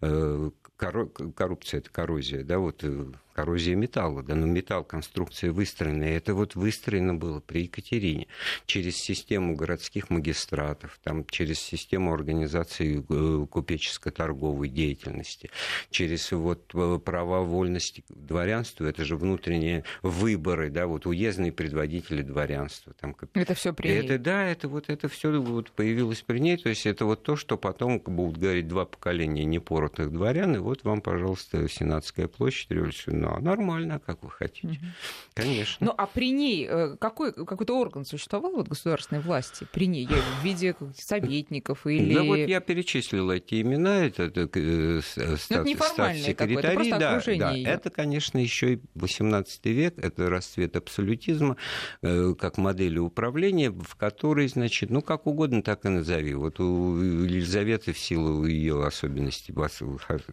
[0.00, 6.04] э, коррупция это коррозия, да, вот э, коррозия металла, да, но металл, конструкция выстроена.
[6.04, 8.28] И это вот выстроено было при Екатерине
[8.64, 15.50] через систему городских магистратов, там, через систему организации э, купеческо-торговой деятельности,
[15.90, 22.94] через вот э, права вольности дворянства, это же внутренние выборы, да, вот уездные предводители дворянства.
[22.98, 23.98] Там, это все при ней.
[23.98, 27.36] Это, да, это вот это все вот появилось при ней, то есть это вот то,
[27.36, 33.25] что потом будут говорить два поколения непоротых дворян, и вот вам, пожалуйста, Сенатская площадь революционная
[33.34, 34.68] ну, нормально, как вы хотите.
[34.68, 34.76] Угу.
[35.34, 35.86] Конечно.
[35.86, 39.66] Ну, а при ней э, какой, какой-то орган существовал вот, государственной власти?
[39.72, 40.06] При ней?
[40.08, 42.14] Я в виде советников или...
[42.14, 44.04] Да вот я перечислил эти имена.
[44.04, 47.66] Это, это, э, стат, это неформальное какое-то, да, да, ее.
[47.66, 51.56] Это, конечно, еще и 18 век, это расцвет абсолютизма
[52.02, 56.34] э, как модели управления, в которой, значит, ну, как угодно, так и назови.
[56.34, 59.52] Вот у Елизаветы в силу ее особенностей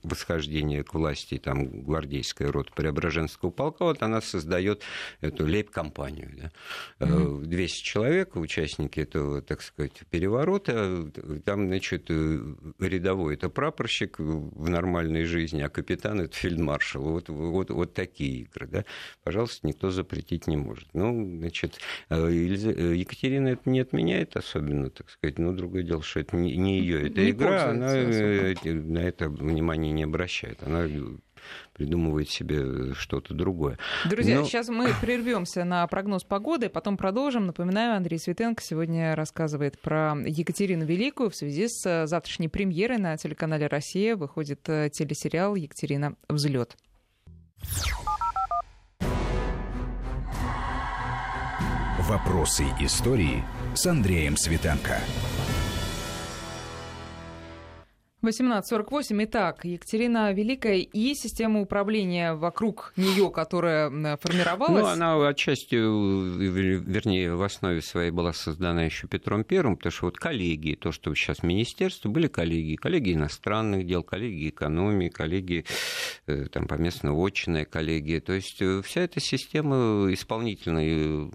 [0.04, 4.84] восхождения к власти, там, гвардейская рота Преображенского полка, вот она создает
[5.22, 6.52] эту лейб-компанию.
[7.00, 7.06] Да.
[7.06, 7.46] Mm-hmm.
[7.46, 11.10] 200 человек, участники этого, так сказать, переворота.
[11.46, 17.04] Там, значит, рядовой это прапорщик в нормальной жизни, а капитан это фельдмаршал.
[17.04, 18.68] Вот, вот, вот такие игры.
[18.68, 18.86] Да.
[19.24, 20.88] Пожалуйста, никто запретить не может.
[20.94, 21.80] Ну, значит,
[22.10, 27.08] Екатерина это не отменяет особенно, так сказать, но другое дело, что это не, не ее
[27.08, 30.62] эта не игра, она э, на это внимание не обращает.
[30.64, 30.88] Она
[31.74, 33.78] придумывает себе что-то другое.
[34.10, 34.46] Друзья, Но...
[34.46, 37.48] сейчас мы прервемся на прогноз погоды, потом продолжим.
[37.48, 43.68] Напоминаю, Андрей Светенко сегодня рассказывает про Екатерину Великую в связи с завтрашней премьерой на телеканале
[43.68, 44.16] «Россия».
[44.16, 46.16] Выходит э, телесериал «Екатерина.
[46.30, 46.76] Взлет».
[52.00, 53.44] Вопросы истории
[53.76, 55.00] с Андреем Светенко.
[58.24, 59.24] 1848.
[59.26, 64.82] Итак, Екатерина Великая и система управления вокруг нее, которая формировалась.
[64.82, 70.18] Ну, она отчасти, вернее, в основе своей была создана еще Петром Первым, потому что вот
[70.18, 75.66] коллегии, то, что сейчас министерство, были коллегии, коллегии иностранных дел, коллегии экономии, коллегии
[76.28, 78.22] э, там, поместно-отчинная коллегия.
[78.22, 81.30] То есть э, вся эта система исполнительной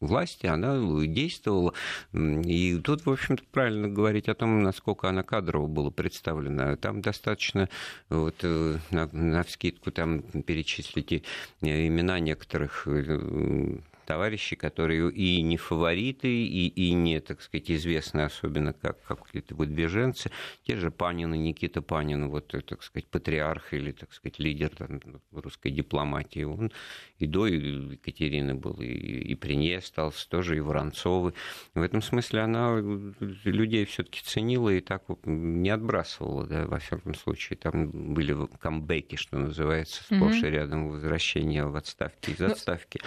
[0.00, 1.74] власти, она действовала.
[2.12, 6.76] И тут, в общем-то, правильно говорить о том, насколько она кадрово была представлена.
[6.76, 7.68] Там достаточно
[8.08, 11.24] вот, э, на, на вскидку там перечислить
[11.60, 13.78] имена некоторых э,
[14.10, 19.54] товарищи, которые и не фавориты, и, и не, так сказать, известны особенно как, как какие-то
[19.54, 20.32] выдвиженцы.
[20.66, 24.70] Те же Панин и Никита Панин, вот, э, так сказать, патриарх или, так сказать, лидер
[24.70, 26.42] там, русской дипломатии.
[26.42, 26.72] Он
[27.20, 31.34] и до Екатерины был, и, и при ней остался тоже, и Воронцовы.
[31.74, 37.14] В этом смысле она людей все таки ценила и так не отбрасывала, да, во всяком
[37.14, 37.58] случае.
[37.58, 40.48] Там были камбэки, что называется, сплошь mm-hmm.
[40.48, 43.00] и рядом возвращение в отставки из ну, отставки.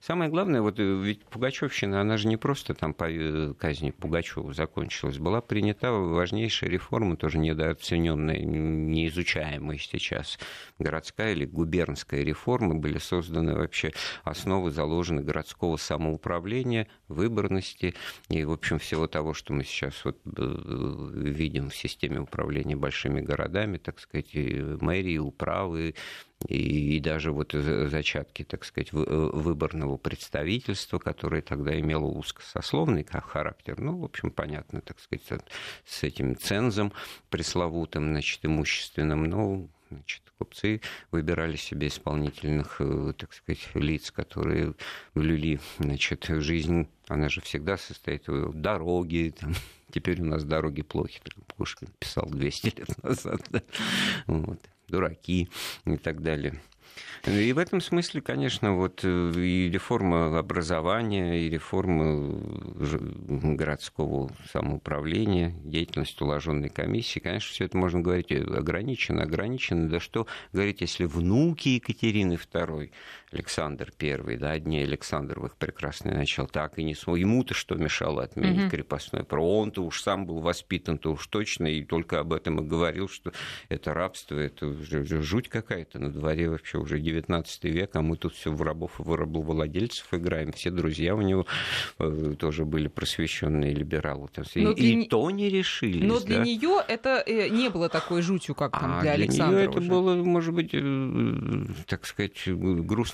[0.00, 3.90] Самое главное, главное, вот э, ведь Пугачевщина, она же не просто там по э, казни
[3.90, 10.38] Пугачева закончилась, была принята важнейшая реформа, тоже недооцененная, неизучаемая сейчас,
[10.78, 13.92] городская или губернская реформа, были созданы вообще
[14.24, 17.94] основы заложены городского самоуправления, выборности
[18.28, 23.20] и, в общем, всего того, что мы сейчас вот э, видим в системе управления большими
[23.20, 25.94] городами, так сказать, мэрии, управы,
[26.48, 33.98] и, даже вот зачатки, так сказать, э, выборного представительства, которое тогда имело узкосословный характер, ну,
[33.98, 35.42] в общем, понятно, так сказать,
[35.84, 36.92] с этим цензом
[37.28, 40.80] пресловутым, значит, имущественным, но значит, купцы
[41.10, 44.74] выбирали себе исполнительных, э, так сказать, лиц, которые
[45.14, 49.54] влюли, значит, жизнь, она же всегда состоит в дороге, там,
[49.92, 51.20] теперь у нас дороги плохи,
[51.56, 53.62] Пушкин писал 200 лет назад, да,
[54.26, 54.60] вот.
[54.88, 55.48] Дураки
[55.84, 56.60] и так далее.
[57.26, 62.40] И в этом смысле, конечно, вот э, и реформа образования, и реформа
[63.56, 69.90] городского самоуправления, деятельность уложенной комиссии, конечно, все это можно говорить ограничено, ограничено.
[69.90, 72.90] Да что говорить, если внуки Екатерины II,
[73.32, 77.16] Александр I, да, одни Александровых прекрасное начало, так и не смог.
[77.16, 78.70] Ему-то что мешало отменить угу.
[78.70, 79.44] крепостное право?
[79.44, 83.32] Он-то уж сам был воспитан-то уж точно, и только об этом и говорил, что
[83.68, 84.72] это рабство, это
[85.22, 89.02] жуть какая-то на дворе вообще уже 19 век, а мы тут все в рабов и
[89.02, 90.52] в рабовладельцев играем.
[90.52, 91.46] Все друзья у него
[91.98, 94.28] э, тоже были просвещенные либералы.
[94.54, 95.08] И, Но и для...
[95.08, 96.02] то не решились.
[96.02, 96.44] Но для да?
[96.44, 99.58] нее это э, не было такой жутью, как там а для для Александра.
[99.58, 102.48] Нее это было, может быть, э, так сказать,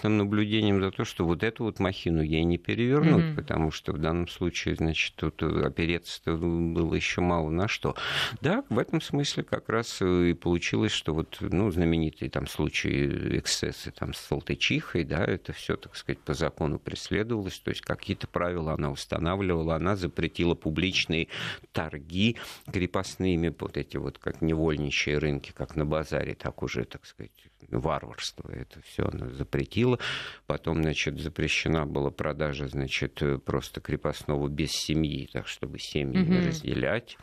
[0.07, 3.35] грустным наблюдением за то, что вот эту вот махину ей не перевернуть, mm-hmm.
[3.35, 7.97] потому что в данном случае, значит, тут опереться было еще мало на что.
[8.41, 13.91] Да, в этом смысле как раз и получилось, что вот, ну, знаменитые там случаи эксцессы
[13.91, 18.73] там с Салтычихой, да, это все, так сказать, по закону преследовалось, то есть какие-то правила
[18.73, 21.29] она устанавливала, она запретила публичные
[21.73, 22.37] торги
[22.73, 27.33] крепостными, вот эти вот как невольничьи рынки, как на базаре, так уже, так сказать,
[27.71, 28.51] варварство.
[28.51, 29.99] Это все она запретила.
[30.47, 36.47] Потом, значит, запрещена была продажа, значит, просто крепостного без семьи, так чтобы семьи mm-hmm.
[36.47, 37.17] разделять.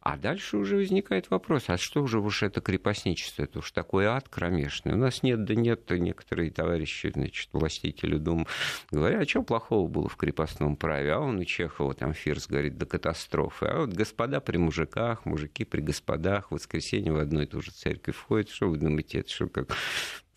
[0.00, 3.42] А дальше уже возникает вопрос, а что же уж это крепостничество?
[3.42, 4.94] Это уж такой ад кромешный.
[4.94, 8.46] У нас нет, да нет, некоторые товарищи, значит, властители Дум
[8.90, 11.12] говорят, а что плохого было в крепостном праве?
[11.12, 13.66] А он у Чехова, там Фирс говорит, до катастрофы.
[13.66, 17.70] А вот господа при мужиках, мужики при господах, в воскресенье в одну и ту же
[17.70, 18.48] церковь входят.
[18.48, 19.76] Что вы думаете, это что, как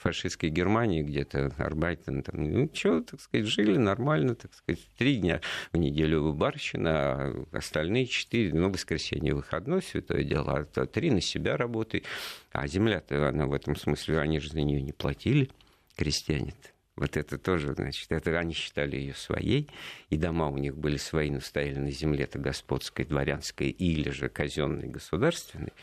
[0.03, 5.39] фашистской Германии где-то, Арбайтен, там, ну, что, так сказать, жили нормально, так сказать, три дня
[5.71, 11.55] в неделю барщина, а остальные четыре, ну, воскресенье выходной, святое дело, а три на себя
[11.55, 12.03] работай.
[12.51, 15.49] А земля-то, она в этом смысле, они же за нее не платили,
[15.95, 16.69] крестьяне -то.
[16.95, 19.67] Вот это тоже, значит, это они считали ее своей,
[20.11, 24.89] и дома у них были свои, но стояли на земле-то господской, дворянской или же казенной,
[24.89, 25.73] государственной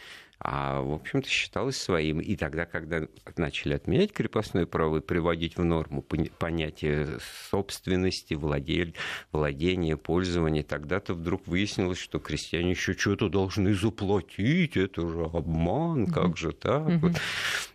[0.43, 2.18] а, в общем-то, считалось своим.
[2.18, 3.03] И тогда, когда
[3.36, 6.03] начали отменять крепостное право и приводить в норму
[6.38, 7.18] понятие
[7.51, 8.95] собственности, владель,
[9.32, 16.38] владения, пользования, тогда-то вдруг выяснилось, что крестьяне еще что-то должны заплатить, это же обман, как
[16.38, 16.88] же так?
[16.88, 16.99] Mm-hmm.
[17.01, 17.12] Вот.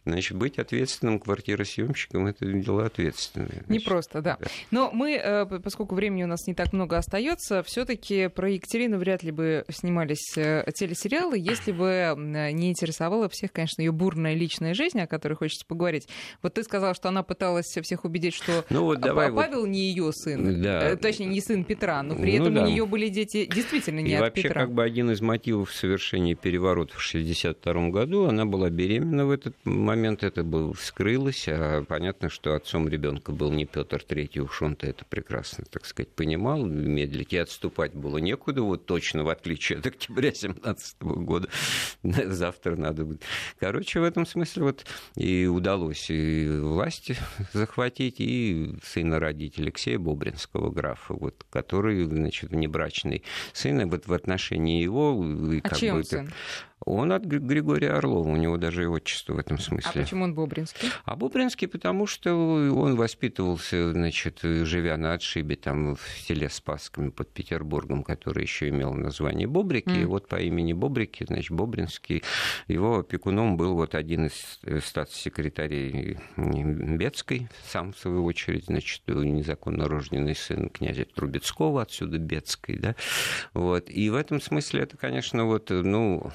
[0.06, 3.64] Значит, быть ответственным квартиросъемщиком это дело ответственное.
[3.68, 4.38] Не просто, да.
[4.40, 4.48] да.
[4.72, 9.22] Но мы, э, поскольку времени у нас не так много остается, все-таки про Екатерину вряд
[9.22, 12.14] ли бы снимались э, телесериалы, если бы
[12.56, 16.08] не интересовала всех, конечно, ее бурная личная жизнь, о которой хочется поговорить.
[16.42, 19.70] Вот ты сказал, что она пыталась всех убедить, что ну, вот давай Павел вот...
[19.70, 20.90] не ее сын, да.
[20.90, 22.64] Э, точнее, не сын Петра, но при ну, этом да.
[22.64, 24.62] у нее были дети действительно не И от вообще, Петра.
[24.62, 29.56] как бы один из мотивов совершения переворота в 1962 году, она была беременна в этот
[29.66, 34.88] момент, это было вскрылось, а понятно, что отцом ребенка был не Петр III, уж он-то
[34.88, 39.88] это прекрасно, так сказать, понимал, медлить и отступать было некуда, вот точно, в отличие от
[39.88, 41.50] октября 17 года,
[42.46, 43.24] завтра надо будет.
[43.60, 44.86] Короче, в этом смысле вот
[45.16, 47.18] и удалось и власти
[47.54, 53.24] захватить, и сына родить Алексея Бобринского, графа, вот, который, значит, внебрачный
[53.54, 55.24] сын, и вот в отношении его...
[55.24, 56.32] А как чем бы, сын?
[56.84, 59.92] Он от Григория Орлова, у него даже и отчество в этом смысле.
[60.02, 60.90] А почему он Бобринский?
[61.06, 67.32] А Бобринский, потому что он воспитывался, значит, живя на отшибе там в селе Спасском под
[67.32, 70.02] Петербургом, который еще имел название Бобрики, mm.
[70.02, 72.24] и вот по имени Бобрики, значит, Бобринский,
[72.68, 80.36] его опекуном был вот один из статс-секретарей Бецкой, сам, в свою очередь, значит, незаконно рожденный
[80.36, 82.96] сын князя Трубецкого, отсюда Бецкой, да,
[83.54, 86.32] вот, и в этом смысле это, конечно, вот, ну,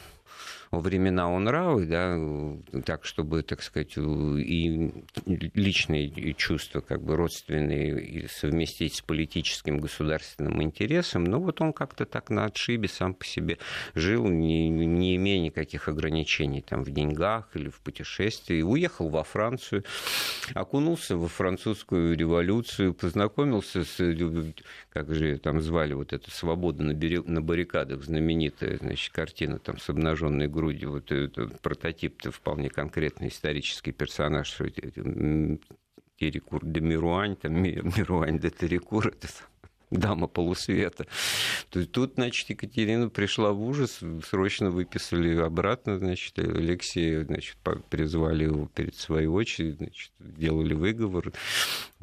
[0.79, 4.93] времена нравы, да, так, чтобы, так сказать, и
[5.27, 12.07] личные чувства, как бы родственные, и совместить с политическим государственным интересом, но вот он как-то
[12.07, 13.59] так на отшибе сам по себе
[13.95, 19.85] жил, не, не имея никаких ограничений там в деньгах или в путешествии, уехал во Францию,
[20.55, 23.97] окунулся во французскую революцию, познакомился с,
[24.91, 29.79] как же там звали вот эту «Свобода на, берег, на баррикадах», знаменитая, значит, картина там
[29.79, 34.59] с обнаженной грудью, вот этот прототип-то вполне конкретный исторический персонаж,
[36.19, 39.29] Терекур де Мируань, там Мируань де Терекур, это
[39.91, 41.07] дама полусвета.
[41.71, 47.57] То есть тут, значит, Екатерина пришла в ужас, срочно выписали обратно, значит, Алексея, значит,
[47.89, 51.33] призвали его перед своей очередью, значит, делали выговор,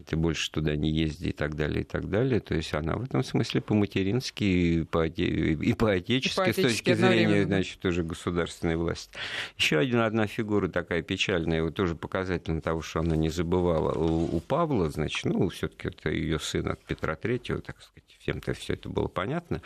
[0.06, 2.40] ты больше туда не езди и так далее, и так далее.
[2.40, 8.76] То есть она в этом смысле по-матерински и по-отечески, с точки зрения, значит, тоже государственной
[8.76, 9.18] власти.
[9.58, 13.94] Еще один, одна фигура такая печальная, вот тоже показательно того, что она не забывала.
[13.94, 18.74] У, Павла, значит, ну, все-таки это ее сын от Петра Третьего, так сказать, всем-то все
[18.74, 19.62] это было понятно.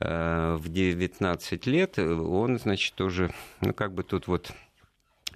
[0.00, 4.52] Э, в 19 лет он, значит, тоже, ну, как бы тут вот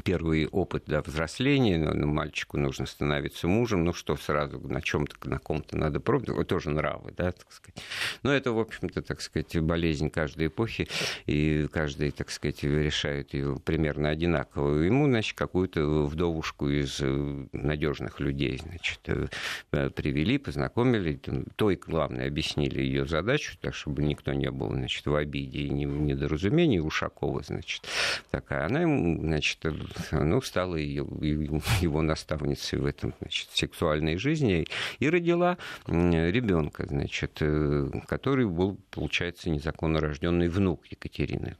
[0.05, 5.29] первый опыт да, взросления, но, ну, мальчику нужно становиться мужем, ну что сразу на чем-то,
[5.29, 7.83] на ком-то надо пробовать, вот тоже нравы, да, так сказать.
[8.23, 10.89] Но это, в общем-то, так сказать, болезнь каждой эпохи,
[11.27, 14.81] и каждый, так сказать, решает ее примерно одинаково.
[14.83, 21.21] Ему, значит, какую-то вдовушку из э, надежных людей, значит, э, привели, познакомили,
[21.57, 25.71] то и главное, объяснили ее задачу, так, чтобы никто не был, значит, в обиде и
[25.71, 26.79] недоразумении.
[26.79, 27.83] Ушакова, значит,
[28.31, 28.67] такая.
[28.67, 29.65] Она ему, значит,
[30.13, 34.67] ну, стала его наставницей в этом значит, сексуальной жизни
[34.99, 41.57] и родила ребенка, значит, э, который был, получается, незаконно рожденный внук Екатерины.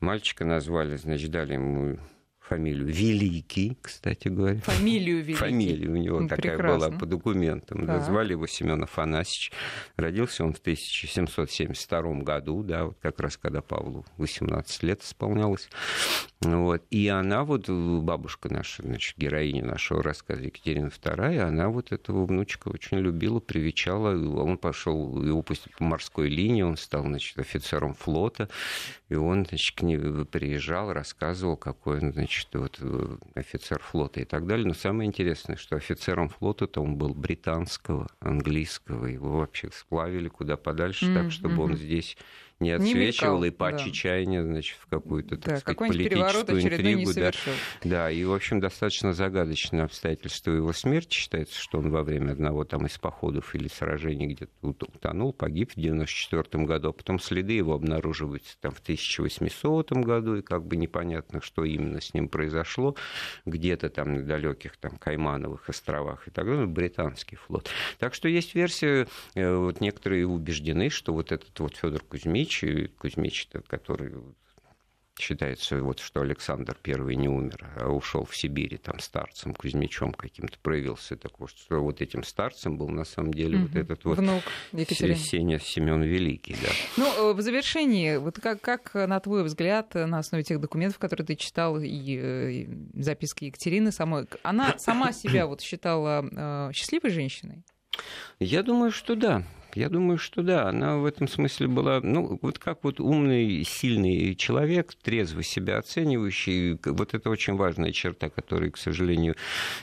[0.00, 1.98] Мальчика назвали, значит, дали ему
[2.50, 4.58] фамилию Великий, кстати говоря.
[4.62, 5.34] Фамилию Великий.
[5.34, 7.86] Фамилия у него такая была по документам.
[7.86, 8.00] Да.
[8.00, 9.52] Звали его Семен Афанасьевич.
[9.96, 15.68] Родился он в 1772 году, да, вот как раз когда Павлу 18 лет исполнялось.
[16.40, 16.82] Вот.
[16.90, 22.68] И она, вот бабушка наша, значит, героиня нашего рассказа Екатерина II, она вот этого внучка
[22.68, 24.16] очень любила, привечала.
[24.40, 28.48] Он пошел его пустили по морской линии, он стал, значит, офицером флота.
[29.10, 34.24] И он, значит, к ней приезжал, рассказывал, какой он, значит, вот, э, офицер флота и
[34.24, 34.66] так далее.
[34.66, 39.06] Но самое интересное, что офицером флота-то он был британского, английского.
[39.06, 41.14] Его вообще сплавили куда подальше, mm-hmm.
[41.14, 42.16] так, чтобы он здесь
[42.60, 43.78] не отсвечивал не и по да.
[43.78, 47.12] чаяния, значит, в какую-то, так да, сказать, политическую интригу.
[47.14, 47.32] Да.
[47.84, 51.14] да, и, в общем, достаточно загадочное обстоятельство его смерти.
[51.14, 55.80] Считается, что он во время одного там из походов или сражений где-то утонул, погиб в
[55.80, 61.40] 94 году, а потом следы его обнаруживаются там в 1800 году, и как бы непонятно,
[61.40, 62.94] что именно с ним произошло,
[63.46, 67.70] где-то там на далеких там Каймановых островах и так далее, британский флот.
[67.98, 72.90] Так что есть версия, э, вот некоторые убеждены, что вот этот вот Федор Кузьмич Кузьмич,
[72.98, 74.12] Кузьмич который
[75.20, 80.58] считается, вот, что Александр I не умер, а ушел в Сибири там старцем, Кузьмичом каким-то
[80.58, 81.16] проявился.
[81.16, 83.66] Так вот, что вот этим старцем был на самом деле угу.
[83.66, 84.42] вот этот вот Внук.
[85.16, 86.56] Сеня Семен Великий.
[86.62, 86.68] Да.
[86.96, 91.26] Ну, э, в завершении, вот как, как, на твой взгляд, на основе тех документов, которые
[91.26, 96.24] ты читал, и, и записки Екатерины самой, она сама себя вот считала
[96.70, 97.62] э, счастливой женщиной?
[98.38, 99.44] Я думаю, что да.
[99.74, 104.34] Я думаю, что да, она в этом смысле была, ну, вот как вот умный, сильный
[104.34, 109.36] человек, трезво себя оценивающий, вот это очень важная черта, которой, к сожалению,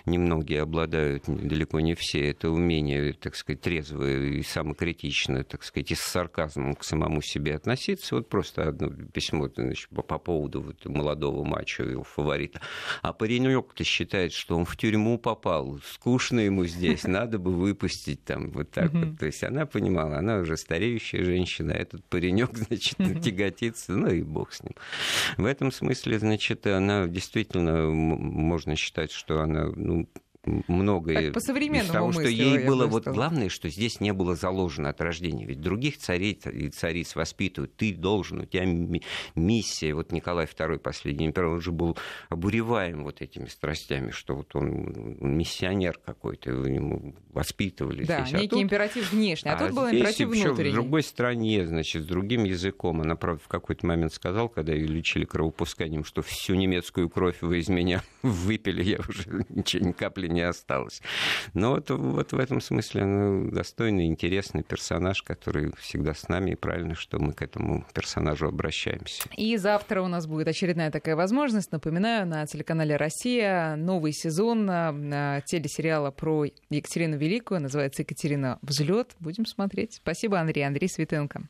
[0.05, 5.95] немногие обладают, далеко не все, это умение, так сказать, трезво и самокритично, так сказать, и
[5.95, 8.15] с сарказмом к самому себе относиться.
[8.15, 12.61] Вот просто одно письмо значит, по поводу вот молодого мачо, его фаворита.
[13.01, 18.51] А паренек-то считает, что он в тюрьму попал, скучно ему здесь, надо бы выпустить там
[18.51, 19.19] вот так вот.
[19.19, 24.23] То есть она понимала, она уже стареющая женщина, а этот паренек, значит, тяготится, ну и
[24.23, 24.73] бог с ним.
[25.37, 30.09] В этом смысле, значит, она действительно, можно считать, что она, ну,
[30.67, 35.01] многое по современному того, что ей было вот главное, что здесь не было заложено от
[35.01, 35.45] рождения.
[35.45, 37.75] Ведь других царей и цариц воспитывают.
[37.75, 38.65] Ты должен, у тебя
[39.35, 39.93] миссия.
[39.93, 41.97] Вот Николай II, последний император, он же был
[42.29, 48.33] обуреваем вот этими страстями, что вот он, он миссионер какой-то, ему воспитывали да, здесь.
[48.33, 50.71] А некий тут, императив внешний, а, а тут был императив внутренний.
[50.71, 53.01] в другой стране, значит, с другим языком.
[53.01, 57.59] Она, правда, в какой-то момент сказала, когда ее лечили кровопусканием, что всю немецкую кровь вы
[57.59, 61.01] из меня выпили, я уже ничего, ни капли не осталось.
[61.53, 66.55] Но вот, вот в этом смысле ну, достойный, интересный персонаж, который всегда с нами, и
[66.55, 69.23] правильно, что мы к этому персонажу обращаемся.
[69.35, 71.71] И завтра у нас будет очередная такая возможность.
[71.71, 74.67] Напоминаю, на телеканале «Россия» новый сезон
[75.45, 78.59] телесериала про Екатерину Великую, называется «Екатерина.
[78.61, 79.15] Взлет».
[79.19, 79.95] Будем смотреть.
[79.95, 80.63] Спасибо, Андрей.
[80.63, 81.47] Андрей Светенко.